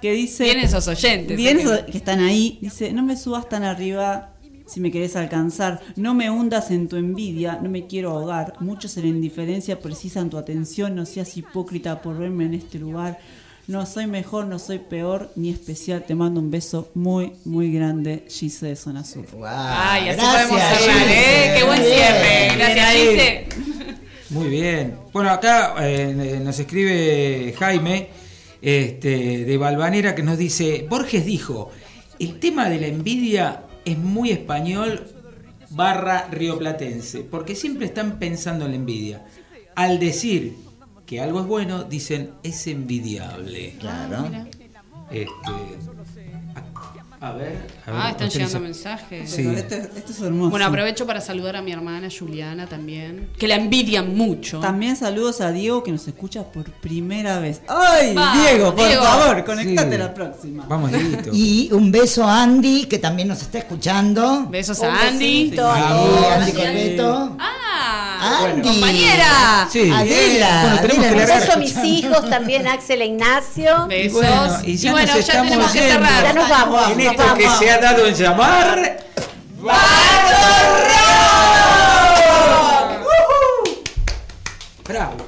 [0.00, 0.44] Que dice.
[0.44, 1.36] Vienen esos oyentes.
[1.36, 2.56] Bien, esos que están ahí.
[2.62, 4.28] Dice, no me subas tan arriba
[4.68, 5.80] si me querés alcanzar.
[5.96, 8.54] No me hundas en tu envidia, no me quiero ahogar.
[8.60, 10.94] Muchos en la indiferencia precisan tu atención.
[10.94, 13.18] No seas hipócrita por verme en este lugar.
[13.66, 16.04] No soy mejor, no soy peor ni especial.
[16.06, 19.26] Te mando un beso muy, muy grande, Gise de Zona Sur.
[19.32, 21.10] Wow, Ay, así gracias, podemos cerrar, Gise.
[21.10, 21.54] ¿eh?
[21.58, 21.92] Qué buen Bien.
[21.94, 22.56] cierre.
[22.56, 22.92] Gracias.
[22.94, 23.48] Gise.
[24.30, 24.94] Muy bien.
[25.12, 28.08] Bueno, acá eh, nos escribe Jaime
[28.62, 31.70] este, de Balvanera que nos dice, Borges dijo,
[32.18, 33.62] el tema de la envidia
[33.92, 35.06] es muy español
[35.70, 39.26] barra rioplatense, porque siempre están pensando en la envidia.
[39.74, 40.56] Al decir
[41.06, 43.76] que algo es bueno, dicen es envidiable.
[43.78, 44.28] Claro.
[45.10, 45.30] Este,
[47.20, 49.30] a, ver, a ver, Ah, están llegando mensajes.
[49.30, 49.46] Sí.
[49.46, 50.50] Esto, esto es hermoso.
[50.50, 54.60] Bueno, aprovecho para saludar a mi hermana Juliana también, que la envidian mucho.
[54.60, 57.60] También saludos a Diego que nos escucha por primera vez.
[57.68, 59.02] ¡Ay, Diego, por Diego.
[59.02, 59.98] favor, conectate Sí.
[59.98, 60.64] la próxima!
[60.68, 61.30] Vamos, Dieguito.
[61.32, 64.46] Y un beso a Andy, que también nos está escuchando.
[64.48, 65.44] Besos Un a Andy.
[65.50, 65.74] besito.
[65.74, 65.80] Sí.
[66.34, 67.36] Andy Corbeto.
[67.40, 68.62] Ah, Andy.
[68.62, 69.68] compañera.
[69.70, 69.90] Sí.
[69.90, 70.60] Adela.
[70.62, 71.40] Bueno, tenemos Adela, que.
[71.40, 73.86] Beso a mis hijos, también Axel e Ignacio.
[73.86, 74.12] Besos.
[74.12, 76.22] bueno, y ya nos ya estamos tenemos que cerrar.
[76.24, 76.90] Ya nos vamos.
[76.90, 77.58] En nos esto que vamos.
[77.58, 79.04] se ha dado en llamar...
[84.84, 85.27] Bravo.